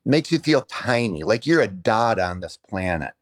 makes 0.06 0.32
you 0.32 0.40
feel 0.40 0.62
tiny, 0.62 1.24
like 1.24 1.48
you're 1.48 1.62
a 1.62 1.68
dot 1.68 2.20
on 2.20 2.40
this 2.42 2.60
planet. 2.70 3.14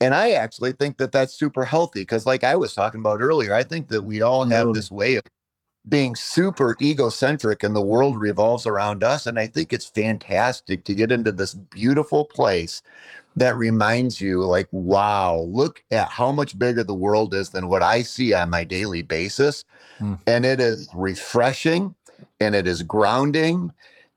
And 0.00 0.14
I 0.14 0.32
actually 0.32 0.72
think 0.72 0.98
that 0.98 1.12
that's 1.12 1.34
super 1.34 1.64
healthy 1.64 2.02
because, 2.02 2.26
like 2.26 2.44
I 2.44 2.56
was 2.56 2.74
talking 2.74 3.00
about 3.00 3.20
earlier, 3.20 3.54
I 3.54 3.62
think 3.64 3.88
that 3.88 4.02
we 4.02 4.22
all 4.22 4.46
have 4.46 4.72
this 4.72 4.90
way 4.90 5.16
of 5.16 5.24
being 5.88 6.14
super 6.14 6.76
egocentric 6.80 7.62
and 7.62 7.74
the 7.74 7.80
world 7.80 8.20
revolves 8.20 8.66
around 8.66 9.02
us. 9.02 9.26
And 9.26 9.38
I 9.38 9.46
think 9.46 9.72
it's 9.72 9.86
fantastic 9.86 10.84
to 10.84 10.94
get 10.94 11.10
into 11.10 11.32
this 11.32 11.54
beautiful 11.54 12.24
place 12.24 12.82
that 13.36 13.56
reminds 13.56 14.20
you, 14.20 14.44
like, 14.44 14.68
wow, 14.72 15.36
look 15.48 15.82
at 15.90 16.08
how 16.08 16.32
much 16.32 16.58
bigger 16.58 16.84
the 16.84 16.94
world 16.94 17.32
is 17.32 17.50
than 17.50 17.68
what 17.68 17.82
I 17.82 18.02
see 18.02 18.34
on 18.34 18.50
my 18.50 18.64
daily 18.64 19.02
basis. 19.02 19.64
Mm. 20.00 20.18
And 20.26 20.44
it 20.44 20.60
is 20.60 20.88
refreshing 20.94 21.94
and 22.40 22.54
it 22.54 22.66
is 22.66 22.82
grounding. 22.82 23.72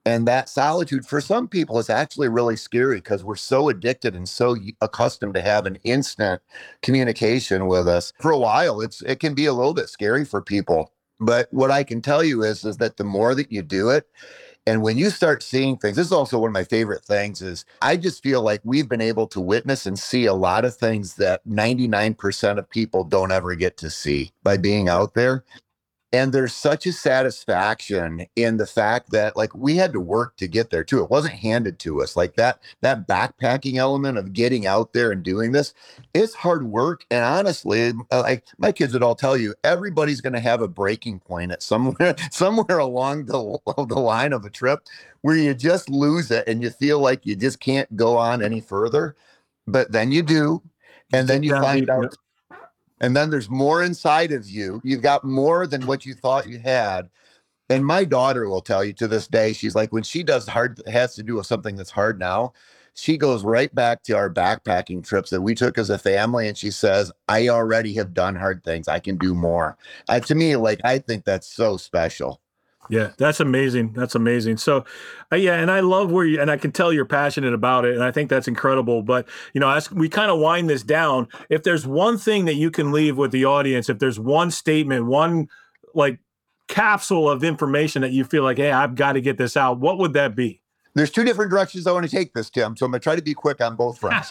And 0.06 0.28
that 0.28 0.50
solitude 0.50 1.06
for 1.06 1.22
some 1.22 1.48
people 1.48 1.80
is 1.80 1.90
actually 1.90 2.28
really 2.28 2.58
scary 2.58 2.98
because 2.98 3.24
we're 3.24 3.36
so 3.38 3.70
addicted 3.70 4.16
and 4.16 4.28
so 4.28 4.58
accustomed 4.82 5.36
to 5.36 5.42
having 5.42 5.80
instant 5.84 6.42
communication 6.82 7.68
with 7.68 7.88
us. 7.88 8.12
For 8.20 8.32
a 8.32 8.38
while, 8.38 8.82
it's 8.82 9.02
it 9.04 9.22
can 9.22 9.34
be 9.34 9.46
a 9.46 9.54
little 9.54 9.74
bit 9.74 9.88
scary 9.88 10.26
for 10.26 10.42
people. 10.42 10.92
But 11.26 11.50
what 11.52 11.72
I 11.72 11.84
can 11.84 12.02
tell 12.02 12.24
you 12.24 12.44
is, 12.44 12.66
is 12.66 12.78
that 12.78 12.98
the 12.98 13.06
more 13.06 13.36
that 13.36 13.52
you 13.52 13.64
do 13.64 13.90
it, 13.92 14.08
and 14.66 14.82
when 14.82 14.98
you 14.98 15.10
start 15.10 15.44
seeing 15.44 15.78
things, 15.78 15.98
this 15.98 16.08
is 16.08 16.14
also 16.14 16.40
one 16.40 16.50
of 16.50 16.54
my 16.54 16.64
favorite 16.64 17.04
things 17.04 17.42
is 17.42 17.66
I 17.82 17.98
just 17.98 18.24
feel 18.24 18.42
like 18.42 18.62
we've 18.64 18.88
been 18.88 19.02
able 19.02 19.28
to 19.28 19.42
witness 19.42 19.86
and 19.86 20.00
see 20.00 20.26
a 20.26 20.34
lot 20.34 20.64
of 20.66 20.76
things 20.76 21.16
that 21.16 21.46
99% 21.46 22.58
of 22.60 22.70
people 22.70 23.04
don't 23.04 23.32
ever 23.34 23.56
get 23.56 23.76
to 23.78 23.90
see 23.90 24.32
by 24.44 24.58
being 24.58 24.88
out 24.88 25.16
there. 25.16 25.44
And 26.14 26.32
there's 26.32 26.54
such 26.54 26.86
a 26.86 26.94
satisfaction 26.94 28.28
in 28.36 28.58
the 28.58 28.68
fact 28.68 29.10
that 29.12 29.36
like 29.36 29.54
we 29.56 29.78
had 29.78 29.92
to 29.94 30.00
work 30.00 30.38
to 30.38 30.48
get 30.48 30.70
there 30.70 30.84
too. 30.84 31.04
It 31.04 31.10
wasn't 31.10 31.34
handed 31.34 31.80
to 31.80 32.04
us. 32.04 32.16
Like 32.16 32.36
that 32.36 32.60
that 32.82 33.08
backpacking 33.08 33.78
element 33.78 34.20
of 34.20 34.32
getting 34.32 34.68
out 34.68 34.94
there 34.94 35.12
and 35.12 35.24
doing 35.24 35.54
this, 35.54 35.74
it's 36.14 36.36
hard 36.36 36.64
work. 36.68 37.04
And 37.10 37.26
honestly, 37.26 37.94
uh, 38.12 38.22
like 38.22 38.46
my 38.60 38.72
kids 38.72 38.94
would 38.94 39.02
all 39.02 39.16
tell 39.16 39.36
you, 39.36 39.56
everybody's 39.64 40.22
going 40.22 40.34
to 40.34 40.40
have 40.40 40.62
a 40.62 40.68
breaking 40.68 41.20
point 41.20 41.52
at 41.52 41.64
somewhere 41.64 42.16
somewhere 42.32 42.78
along 42.78 43.26
the 43.26 43.58
the 43.88 44.00
line 44.00 44.34
of 44.34 44.46
a 44.46 44.52
trip 44.52 44.82
where 45.22 45.36
you 45.36 45.56
just 45.56 45.90
lose 45.90 46.30
it 46.30 46.48
and 46.48 46.62
you 46.62 46.70
feel 46.70 47.00
like 47.00 47.26
you 47.26 47.36
just 47.36 47.60
can't 47.60 47.96
go 47.98 48.18
on 48.18 48.44
any 48.44 48.62
further. 48.62 49.16
But 49.66 49.92
then 49.92 50.12
you 50.12 50.22
do, 50.22 50.62
and 51.12 51.28
then 51.28 51.42
you 51.42 51.54
find 51.54 51.90
out 51.90 52.16
and 53.00 53.16
then 53.16 53.30
there's 53.30 53.50
more 53.50 53.84
inside 53.84 54.32
of 54.32 54.50
you. 54.50 54.82
You've 54.84 55.02
got 55.02 55.24
more 55.24 55.68
than 55.68 55.86
what 55.86 56.06
you 56.06 56.14
thought 56.14 56.48
you 56.48 56.60
had. 56.60 57.10
And 57.70 57.86
my 57.86 58.04
daughter 58.04 58.48
will 58.48 58.62
tell 58.62 58.84
you 58.84 58.94
to 58.94 59.08
this 59.08 59.28
day, 59.28 59.54
she's 59.54 59.76
like, 59.76 59.92
when 59.94 60.04
she 60.04 60.24
does 60.24 60.48
hard, 60.48 60.82
has 60.88 61.16
to 61.16 61.24
do 61.24 61.36
with 61.36 61.48
something 61.48 61.76
that's 61.76 61.90
hard 61.92 62.20
now, 62.20 62.54
she 62.94 63.18
goes 63.18 63.44
right 63.44 63.74
back 63.74 64.04
to 64.04 64.14
our 64.14 64.30
backpacking 64.32 65.04
trips 65.04 65.32
that 65.32 65.42
we 65.42 65.56
took 65.56 65.78
as 65.78 65.90
a 65.90 65.98
family. 65.98 66.48
And 66.48 66.58
she 66.58 66.70
says, 66.72 67.12
I 67.28 67.48
already 67.48 67.94
have 67.96 68.14
done 68.14 68.36
hard 68.36 68.64
things. 68.64 68.88
I 68.88 69.00
can 69.00 69.18
do 69.18 69.34
more. 69.34 69.78
Uh, 70.08 70.20
to 70.22 70.36
me, 70.36 70.56
like, 70.56 70.82
I 70.84 71.00
think 71.00 71.26
that's 71.26 71.48
so 71.48 71.78
special. 71.78 72.43
Yeah, 72.90 73.12
that's 73.18 73.40
amazing. 73.40 73.94
That's 73.94 74.16
amazing. 74.16 74.58
So, 74.58 74.86
uh, 75.32 75.38
yeah, 75.38 75.56
and 75.56 75.72
I 75.72 75.80
love 75.80 76.12
where 76.12 76.26
you 76.26 76.42
and 76.42 76.52
I 76.52 76.58
can 76.58 76.72
tell 76.72 76.92
you're 76.92 77.06
passionate 77.06 77.54
about 77.54 77.86
it, 77.86 77.96
and 77.96 78.04
I 78.04 78.12
think 78.12 78.30
that's 78.30 78.48
incredible. 78.48 79.02
But 79.02 79.28
you 79.54 79.62
know, 79.62 79.70
as 79.70 79.92
we 79.92 80.10
kind 80.10 80.30
of 80.30 80.40
wind 80.40 80.70
this 80.70 80.84
down, 80.84 81.28
if 81.50 81.64
there's 81.64 81.88
one 81.88 82.18
thing 82.18 82.46
that 82.46 82.56
you 82.56 82.72
can 82.72 82.92
leave 82.92 83.18
with 83.18 83.32
the 83.32 83.46
audience, 83.46 83.90
if 83.90 84.00
there's 84.00 84.20
one 84.20 84.52
statement, 84.52 85.06
one 85.06 85.48
like 85.94 86.20
capsule 86.68 87.30
of 87.30 87.44
information 87.44 88.02
that 88.02 88.12
you 88.12 88.24
feel 88.24 88.44
like, 88.44 88.58
hey, 88.58 88.72
I've 88.72 88.96
got 88.96 89.14
to 89.14 89.22
get 89.22 89.38
this 89.38 89.56
out, 89.56 89.80
what 89.80 89.98
would 89.98 90.14
that 90.14 90.36
be? 90.36 90.62
There's 90.96 91.12
two 91.12 91.24
different 91.24 91.52
directions 91.52 91.88
I 91.88 91.92
want 91.92 92.06
to 92.06 92.12
take 92.16 92.34
this, 92.34 92.50
Tim. 92.50 92.78
So 92.78 92.86
I'm 92.86 92.92
going 92.92 93.00
to 93.00 93.04
try 93.04 93.16
to 93.16 93.22
be 93.22 93.34
quick 93.34 93.62
on 93.62 93.76
both 93.76 93.98
fronts. 93.98 94.30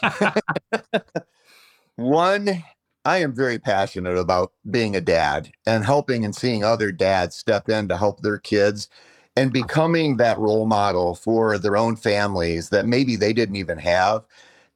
one 1.96 2.62
I 3.04 3.18
am 3.18 3.34
very 3.34 3.58
passionate 3.58 4.16
about 4.16 4.52
being 4.70 4.94
a 4.94 5.00
dad 5.00 5.50
and 5.66 5.84
helping 5.84 6.24
and 6.24 6.34
seeing 6.34 6.62
other 6.62 6.92
dads 6.92 7.34
step 7.36 7.68
in 7.68 7.88
to 7.88 7.96
help 7.96 8.20
their 8.20 8.38
kids 8.38 8.88
and 9.36 9.50
uh-huh. 9.50 9.64
becoming 9.64 10.16
that 10.16 10.38
role 10.38 10.66
model 10.66 11.14
for 11.14 11.58
their 11.58 11.76
own 11.76 11.96
families 11.96 12.68
that 12.68 12.86
maybe 12.86 13.16
they 13.16 13.32
didn't 13.32 13.56
even 13.56 13.78
have. 13.78 14.24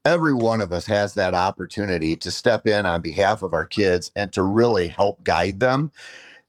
Every 0.05 0.35
one 0.35 0.61
of 0.61 0.73
us 0.73 0.87
has 0.87 1.15
that 1.15 1.35
opportunity 1.35 2.17
to 2.17 2.31
step 2.31 2.67
in 2.67 2.87
on 2.87 3.01
behalf 3.01 3.43
of 3.43 3.53
our 3.53 3.67
kids 3.67 4.11
and 4.17 4.33
to 4.33 4.43
really 4.43 4.89
help 4.89 5.23
guide 5.25 5.61
them 5.61 5.93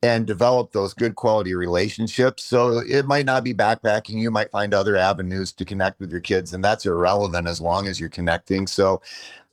and 0.04 0.28
develop 0.28 0.72
those 0.72 0.94
good 0.94 1.16
quality 1.16 1.56
relationships. 1.56 2.44
So 2.44 2.80
it 2.80 3.08
might 3.08 3.26
not 3.26 3.44
be 3.44 3.54
backpacking. 3.54 4.20
You 4.20 4.30
might 4.30 4.52
find 4.52 4.74
other 4.74 4.96
avenues 4.96 5.52
to 5.54 5.66
connect 5.66 6.00
with 6.00 6.12
your 6.12 6.22
kids, 6.22 6.54
and 6.54 6.64
that's 6.64 6.86
irrelevant 6.86 7.48
as 7.48 7.60
long 7.60 7.88
as 7.88 8.00
you're 8.00 8.10
connecting. 8.10 8.68
So 8.68 9.02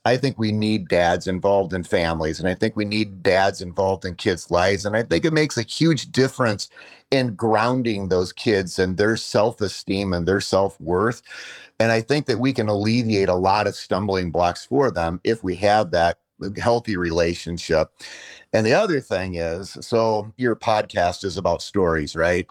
I 0.05 0.17
think 0.17 0.37
we 0.37 0.51
need 0.51 0.87
dads 0.87 1.27
involved 1.27 1.73
in 1.73 1.83
families, 1.83 2.39
and 2.39 2.47
I 2.47 2.53
think 2.53 2.75
we 2.75 2.85
need 2.85 3.23
dads 3.23 3.61
involved 3.61 4.05
in 4.05 4.15
kids' 4.15 4.51
lives. 4.51 4.85
And 4.85 4.95
I 4.95 5.03
think 5.03 5.25
it 5.25 5.33
makes 5.33 5.57
a 5.57 5.63
huge 5.63 6.11
difference 6.11 6.69
in 7.11 7.35
grounding 7.35 8.09
those 8.09 8.31
kids 8.31 8.77
and 8.77 8.97
their 8.97 9.17
self 9.17 9.61
esteem 9.61 10.13
and 10.13 10.27
their 10.27 10.41
self 10.41 10.79
worth. 10.79 11.23
And 11.79 11.91
I 11.91 12.01
think 12.01 12.27
that 12.27 12.39
we 12.39 12.53
can 12.53 12.69
alleviate 12.69 13.29
a 13.29 13.35
lot 13.35 13.67
of 13.67 13.75
stumbling 13.75 14.31
blocks 14.31 14.65
for 14.65 14.91
them 14.91 15.19
if 15.23 15.43
we 15.43 15.55
have 15.57 15.91
that 15.91 16.19
healthy 16.57 16.97
relationship. 16.97 17.89
And 18.53 18.65
the 18.65 18.73
other 18.73 19.01
thing 19.01 19.35
is 19.35 19.77
so 19.81 20.31
your 20.37 20.55
podcast 20.55 21.23
is 21.23 21.37
about 21.37 21.61
stories, 21.61 22.15
right? 22.15 22.47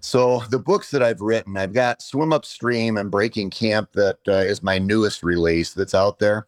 So 0.00 0.40
the 0.50 0.58
books 0.58 0.90
that 0.92 1.02
I've 1.02 1.20
written, 1.20 1.56
I've 1.56 1.72
got 1.72 2.02
Swim 2.02 2.32
Upstream 2.32 2.96
and 2.96 3.10
Breaking 3.10 3.50
Camp 3.50 3.92
that 3.94 4.18
uh, 4.28 4.32
is 4.32 4.62
my 4.62 4.78
newest 4.78 5.22
release 5.22 5.74
that's 5.74 5.94
out 5.94 6.18
there. 6.20 6.46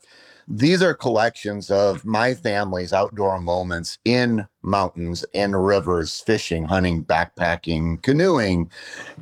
These 0.52 0.82
are 0.82 0.94
collections 0.94 1.70
of 1.70 2.04
my 2.04 2.34
family's 2.34 2.92
outdoor 2.92 3.40
moments 3.40 3.98
in 4.04 4.48
mountains 4.62 5.24
and 5.32 5.64
rivers, 5.64 6.18
fishing, 6.18 6.64
hunting, 6.64 7.04
backpacking, 7.04 8.02
canoeing. 8.02 8.68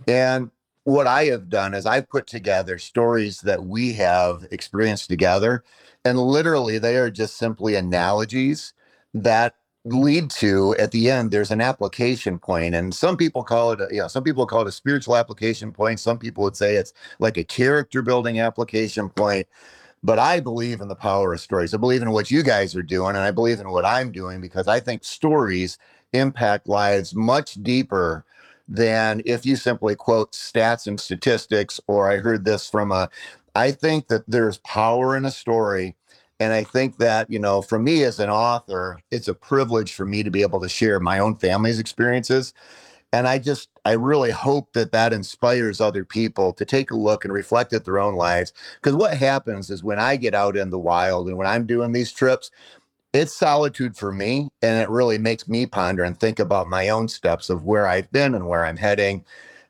And 0.07 0.51
what 0.85 1.07
I 1.07 1.27
have 1.27 1.51
done 1.51 1.75
is 1.75 1.85
I've 1.85 2.09
put 2.09 2.27
together 2.27 2.79
stories 2.79 3.43
that 3.43 3.65
we 3.65 3.93
have 3.93 4.47
experienced 4.51 5.11
together. 5.11 5.65
And 6.03 6.19
literally, 6.19 6.79
they 6.79 6.97
are 6.97 7.11
just 7.11 7.37
simply 7.37 7.75
analogies 7.75 8.73
that 9.13 9.55
lead 9.85 10.31
to 10.31 10.75
at 10.79 10.91
the 10.91 11.11
end 11.11 11.31
there's 11.31 11.51
an 11.51 11.61
application 11.63 12.39
point 12.39 12.75
and 12.75 12.95
some 12.95 13.17
people 13.17 13.43
call 13.43 13.73
it 13.73 13.81
a, 13.81 13.89
you 13.91 14.01
know 14.01 14.09
some 14.09 14.25
people 14.25 14.45
call 14.45 14.61
it 14.61 14.69
a 14.69 14.73
spiritual 14.73 15.17
application 15.17 15.73
point 15.73 15.99
some 15.99 16.19
people 16.19 16.45
would 16.45 16.57
say 16.57 16.75
it's 16.75 16.93
like 17.21 17.39
a 17.39 17.45
character 17.45 18.03
building 18.03 18.39
application 18.41 19.09
point 19.09 19.47
but 20.03 20.19
i 20.19 20.41
believe 20.41 20.81
in 20.81 20.89
the 20.89 20.95
power 20.95 21.33
of 21.33 21.41
stories 21.41 21.75
i 21.75 21.77
believe 21.77 22.03
in 22.03 22.11
what 22.11 22.31
you 22.31 22.43
guys 22.43 22.75
are 22.77 22.83
doing 22.83 23.11
and 23.11 23.19
i 23.25 23.31
believe 23.31 23.61
in 23.61 23.71
what 23.71 23.85
i'm 23.85 24.13
doing 24.13 24.41
because 24.41 24.69
i 24.69 24.81
think 24.81 25.05
stories 25.05 25.79
impact 26.13 26.69
lives 26.69 27.15
much 27.15 27.55
deeper 27.63 28.25
than 28.69 29.23
if 29.25 29.47
you 29.47 29.57
simply 29.57 29.95
quote 29.95 30.33
stats 30.33 30.87
and 30.87 31.01
statistics 31.01 31.81
or 31.87 32.11
i 32.11 32.17
heard 32.17 32.45
this 32.45 32.69
from 32.69 32.93
a 32.93 33.09
i 33.55 33.71
think 33.71 34.09
that 34.09 34.25
there's 34.29 34.59
power 34.59 35.17
in 35.17 35.25
a 35.25 35.31
story 35.31 35.95
and 36.41 36.53
I 36.53 36.63
think 36.63 36.99
that, 36.99 37.31
you 37.31 37.39
know, 37.39 37.63
for 37.63 37.79
me 37.79 38.05
as 38.05 38.21
an 38.21 38.31
author, 38.31 39.01
it's 39.11 39.29
a 39.29 39.35
privilege 39.35 39.93
for 39.95 40.05
me 40.05 40.23
to 40.23 40.31
be 40.31 40.43
able 40.43 40.61
to 40.61 40.69
share 40.69 41.01
my 41.01 41.19
own 41.19 41.37
family's 41.37 41.81
experiences. 41.81 42.55
And 43.13 43.27
I 43.27 43.39
just, 43.39 43.69
I 43.89 43.93
really 43.93 44.31
hope 44.33 44.75
that 44.75 44.93
that 44.93 45.15
inspires 45.15 45.81
other 45.81 46.05
people 46.05 46.53
to 46.53 46.67
take 46.67 46.91
a 46.91 46.97
look 46.97 47.25
and 47.25 47.33
reflect 47.33 47.73
at 47.73 47.87
their 47.87 47.99
own 47.99 48.17
lives. 48.17 48.53
Because 48.77 48.95
what 48.95 49.17
happens 49.17 49.71
is 49.71 49.83
when 49.83 49.99
I 49.99 50.17
get 50.17 50.35
out 50.35 50.59
in 50.59 50.69
the 50.69 50.79
wild 50.79 51.27
and 51.27 51.39
when 51.39 51.47
I'm 51.47 51.65
doing 51.67 51.93
these 51.93 52.13
trips, 52.13 52.51
it's 53.15 53.35
solitude 53.35 53.97
for 53.97 54.13
me. 54.13 54.51
And 54.61 54.83
it 54.83 54.91
really 54.91 55.17
makes 55.19 55.49
me 55.49 55.65
ponder 55.65 56.05
and 56.05 56.21
think 56.21 56.39
about 56.39 56.69
my 56.69 56.91
own 56.91 57.09
steps 57.09 57.49
of 57.51 57.65
where 57.65 57.89
I've 57.89 58.13
been 58.13 58.35
and 58.35 58.47
where 58.47 58.67
I'm 58.67 58.77
heading. 58.77 59.25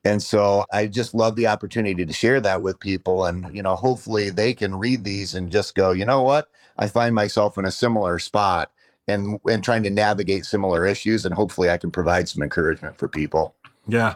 And 0.04 0.20
so 0.20 0.64
I 0.72 0.88
just 0.88 1.14
love 1.14 1.36
the 1.36 1.46
opportunity 1.46 2.04
to 2.04 2.12
share 2.12 2.40
that 2.40 2.60
with 2.62 2.80
people. 2.80 3.24
And, 3.24 3.54
you 3.54 3.62
know, 3.62 3.76
hopefully 3.76 4.30
they 4.30 4.52
can 4.52 4.74
read 4.74 5.04
these 5.04 5.36
and 5.36 5.52
just 5.52 5.76
go, 5.76 5.92
you 5.92 6.04
know 6.04 6.22
what? 6.22 6.50
I 6.76 6.88
find 6.88 7.14
myself 7.14 7.56
in 7.56 7.64
a 7.64 7.70
similar 7.70 8.18
spot 8.18 8.72
and 9.06 9.38
and 9.48 9.64
trying 9.64 9.84
to 9.84 9.90
navigate 9.90 10.44
similar 10.44 10.86
issues 10.86 11.24
and 11.24 11.34
hopefully 11.34 11.70
I 11.70 11.78
can 11.78 11.92
provide 11.92 12.28
some 12.28 12.42
encouragement 12.42 12.98
for 12.98 13.08
people. 13.08 13.54
Yeah. 13.88 14.14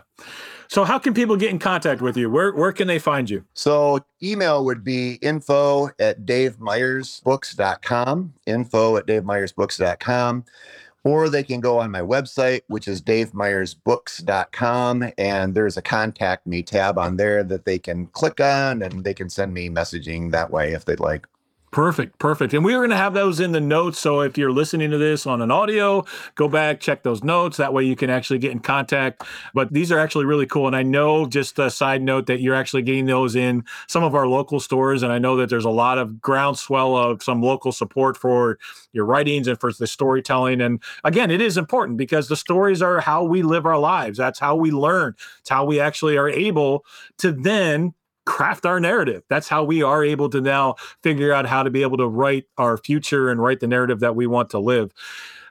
So 0.69 0.85
how 0.85 0.99
can 0.99 1.13
people 1.13 1.37
get 1.37 1.51
in 1.51 1.59
contact 1.59 2.01
with 2.01 2.17
you? 2.17 2.31
Where 2.31 2.55
where 2.55 2.73
can 2.73 2.89
they 2.89 2.99
find 2.99 3.29
you? 3.29 3.45
So 3.53 4.01
email 4.23 4.65
would 4.65 4.83
be 4.85 5.15
info 5.15 5.91
at 5.99 6.25
davemyersbooks.com, 6.25 8.33
info 8.47 8.97
at 8.97 9.07
davemyersbooks.com. 9.07 10.45
Or 11.05 11.29
they 11.29 11.43
can 11.43 11.61
go 11.61 11.81
on 11.81 11.91
my 11.91 12.01
website, 12.01 12.61
which 12.69 12.87
is 12.87 13.03
davemyersbooks.com, 13.03 15.13
and 15.19 15.53
there's 15.53 15.77
a 15.77 15.83
contact 15.83 16.47
me 16.47 16.63
tab 16.63 16.97
on 16.97 17.17
there 17.17 17.43
that 17.43 17.65
they 17.65 17.81
can 17.81 18.07
click 18.07 18.39
on 18.41 18.83
and 18.83 19.03
they 19.03 19.13
can 19.13 19.29
send 19.29 19.53
me 19.53 19.69
messaging 19.69 20.31
that 20.31 20.53
way 20.53 20.75
if 20.75 20.85
they'd 20.85 21.01
like. 21.01 21.27
Perfect, 21.73 22.19
perfect. 22.19 22.53
And 22.53 22.67
we 22.67 22.75
are 22.75 22.81
going 22.81 22.91
to 22.91 22.97
have 22.99 23.15
those 23.15 23.41
in 23.41 23.53
the 23.53 23.61
notes. 23.61 23.99
So 23.99 24.21
if 24.21 24.37
you're 24.37 24.53
listening 24.53 24.91
to 24.91 24.99
this 24.99 25.27
on 25.27 25.41
an 25.41 25.51
audio, 25.51 26.05
go 26.35 26.47
back, 26.47 26.81
check 26.81 27.03
those 27.03 27.25
notes. 27.25 27.57
That 27.57 27.73
way 27.73 27.83
you 27.83 27.97
can 27.97 28.11
actually 28.11 28.41
get 28.41 28.53
in 28.53 28.59
contact. 28.59 29.25
But 29.55 29.73
these 29.73 29.91
are 29.91 29.99
actually 29.99 30.27
really 30.27 30.45
cool. 30.45 30.67
And 30.67 30.77
I 30.77 30.83
know, 30.83 31.25
just 31.25 31.59
a 31.59 31.71
side 31.71 32.03
note, 32.03 32.27
that 32.27 32.43
you're 32.43 32.55
actually 32.55 32.83
getting 32.83 33.07
those 33.07 33.35
in 33.35 33.65
some 33.89 34.05
of 34.05 34.15
our 34.15 34.27
local 34.29 34.61
stores. 34.61 35.03
And 35.03 35.11
I 35.11 35.19
know 35.19 35.35
that 35.37 35.49
there's 35.49 35.65
a 35.65 35.71
lot 35.71 35.97
of 35.97 36.21
groundswell 36.21 36.95
of 36.95 37.23
some 37.23 37.41
local 37.41 37.73
support 37.73 38.19
for 38.19 38.59
your 38.93 39.07
writings 39.07 39.49
and 39.49 39.59
for 39.59 39.73
the 39.73 39.87
storytelling. 39.87 40.61
And 40.61 40.79
again, 41.05 41.31
it 41.31 41.41
is 41.41 41.57
important 41.57 41.97
because 41.97 42.29
the 42.29 42.37
stories 42.37 42.83
are 42.83 43.01
how 43.01 43.25
we 43.25 43.41
live 43.41 43.65
our 43.65 43.79
lives. 43.79 44.19
That's 44.19 44.39
how 44.39 44.57
we 44.57 44.73
learn. 44.73 45.15
It's 45.41 45.49
how 45.49 45.65
we 45.65 45.81
actually 45.81 46.19
are 46.19 46.29
able 46.29 46.85
to 47.17 47.33
then 47.33 47.95
craft 48.25 48.67
our 48.67 48.81
narrative. 48.81 49.23
That's 49.29 49.49
how 49.49 49.65
we 49.65 49.83
are 49.83 50.05
able 50.05 50.31
to 50.31 50.41
now 50.41 50.77
figure 51.03 51.33
out 51.33 51.47
how 51.47 51.63
to 51.63 51.71
be 51.71 51.83
able 51.83 51.97
to 51.99 52.09
write 52.09 52.45
our 52.59 52.77
future 52.77 53.31
and 53.31 53.43
write 53.43 53.61
the 53.61 53.67
narrative 53.67 54.01
that 54.01 54.17
we 54.17 54.27
want 54.27 54.51
to 54.51 54.59
live. 54.59 54.93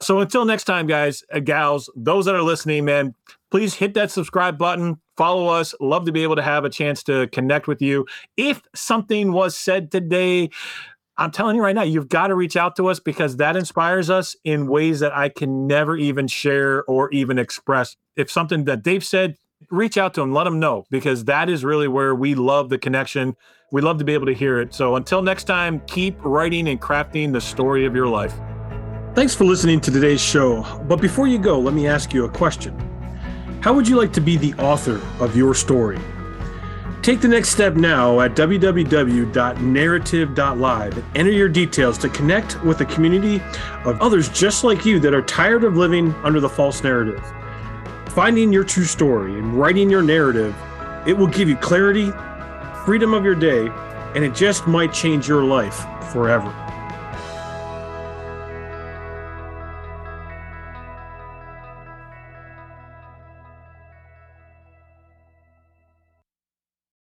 So 0.02 0.20
until 0.20 0.46
next 0.46 0.64
time, 0.64 0.88
guys, 0.88 1.24
uh, 1.32 1.40
gals, 1.40 1.90
those 1.96 2.26
that 2.26 2.36
are 2.36 2.42
listening, 2.42 2.86
man, 2.86 3.14
please 3.52 3.76
hit 3.76 3.94
that 3.94 4.10
subscribe 4.10 4.58
button. 4.58 5.00
Follow 5.18 5.48
us. 5.48 5.76
Love 5.80 6.06
to 6.06 6.12
be 6.12 6.24
able 6.24 6.36
to 6.38 6.42
have 6.42 6.66
a 6.66 6.70
chance 6.70 7.04
to 7.04 7.28
connect 7.28 7.68
with 7.68 7.82
you. 7.82 8.08
If 8.38 8.62
something 8.74 9.32
was 9.32 9.56
said 9.56 9.92
today, 9.92 10.50
I'm 11.18 11.30
telling 11.30 11.56
you 11.56 11.62
right 11.62 11.76
now, 11.76 11.84
you've 11.84 12.10
got 12.10 12.28
to 12.28 12.36
reach 12.36 12.56
out 12.56 12.76
to 12.78 12.88
us 12.88 13.00
because 13.00 13.38
that 13.38 13.56
inspires 13.56 14.10
us 14.10 14.36
in 14.44 14.68
ways 14.68 15.02
that 15.02 15.16
I 15.16 15.30
can 15.30 15.68
never 15.68 15.96
even 15.96 16.28
share 16.28 16.84
or 16.86 17.12
even 17.12 17.38
express. 17.38 17.96
If 18.16 18.32
something 18.32 18.64
that 18.66 18.82
Dave 18.82 19.04
said 19.04 19.36
reach 19.70 19.98
out 19.98 20.14
to 20.16 20.22
them, 20.22 20.34
let 20.34 20.46
them 20.46 20.60
know 20.60 20.86
because 20.90 21.26
that 21.26 21.50
is 21.50 21.64
really 21.64 21.88
where 21.88 22.16
we 22.16 22.36
love 22.36 22.70
the 22.70 22.78
connection. 22.78 23.36
We 23.72 23.82
love 23.82 24.00
to 24.00 24.04
be 24.04 24.14
able 24.14 24.26
to 24.26 24.34
hear 24.34 24.60
it. 24.60 24.74
So 24.74 24.96
until 24.96 25.22
next 25.22 25.46
time, 25.46 25.82
keep 25.88 26.18
writing 26.24 26.68
and 26.68 26.82
crafting 26.82 27.32
the 27.32 27.42
story 27.42 27.86
of 27.86 27.96
your 27.96 28.08
life. 28.08 28.34
Thanks 29.14 29.36
for 29.36 29.44
listening 29.44 29.82
to 29.82 29.92
today's 29.92 30.22
show. 30.22 30.64
But 30.88 31.02
before 31.02 31.28
you 31.28 31.38
go, 31.38 31.60
let 31.60 31.74
me 31.74 31.88
ask 31.88 32.14
you 32.14 32.26
a 32.26 32.30
question. 32.30 32.78
How 33.62 33.74
would 33.74 33.88
you 33.88 33.96
like 33.96 34.14
to 34.14 34.22
be 34.22 34.38
the 34.38 34.54
author 34.56 35.02
of 35.20 35.36
your 35.36 35.54
story? 35.54 36.00
Take 37.02 37.20
the 37.20 37.28
next 37.28 37.50
step 37.50 37.74
now 37.74 38.22
at 38.22 38.36
www.narrative.live 38.36 41.06
enter 41.16 41.32
your 41.32 41.50
details 41.50 41.98
to 41.98 42.10
connect 42.10 42.64
with 42.64 42.82
a 42.82 42.86
community 42.86 43.42
of 43.86 44.00
others 44.02 44.30
just 44.30 44.64
like 44.64 44.86
you 44.86 45.00
that 45.00 45.14
are 45.14 45.24
tired 45.24 45.64
of 45.64 45.76
living 45.76 46.14
under 46.24 46.40
the 46.40 46.50
false 46.50 46.84
narrative. 46.84 47.24
Finding 48.16 48.52
your 48.52 48.66
true 48.66 48.84
story 48.84 49.40
and 49.40 49.58
writing 49.58 49.90
your 49.90 50.02
narrative, 50.02 50.54
it 51.08 51.18
will 51.18 51.28
give 51.28 51.48
you 51.48 51.56
clarity, 51.56 52.12
freedom 52.84 53.14
of 53.14 53.24
your 53.24 53.36
day, 53.36 53.70
and 54.16 54.26
it 54.26 54.36
just 54.36 54.68
might 54.68 54.92
change 54.92 55.30
your 55.30 55.46
life 55.46 55.86
forever. 56.12 56.54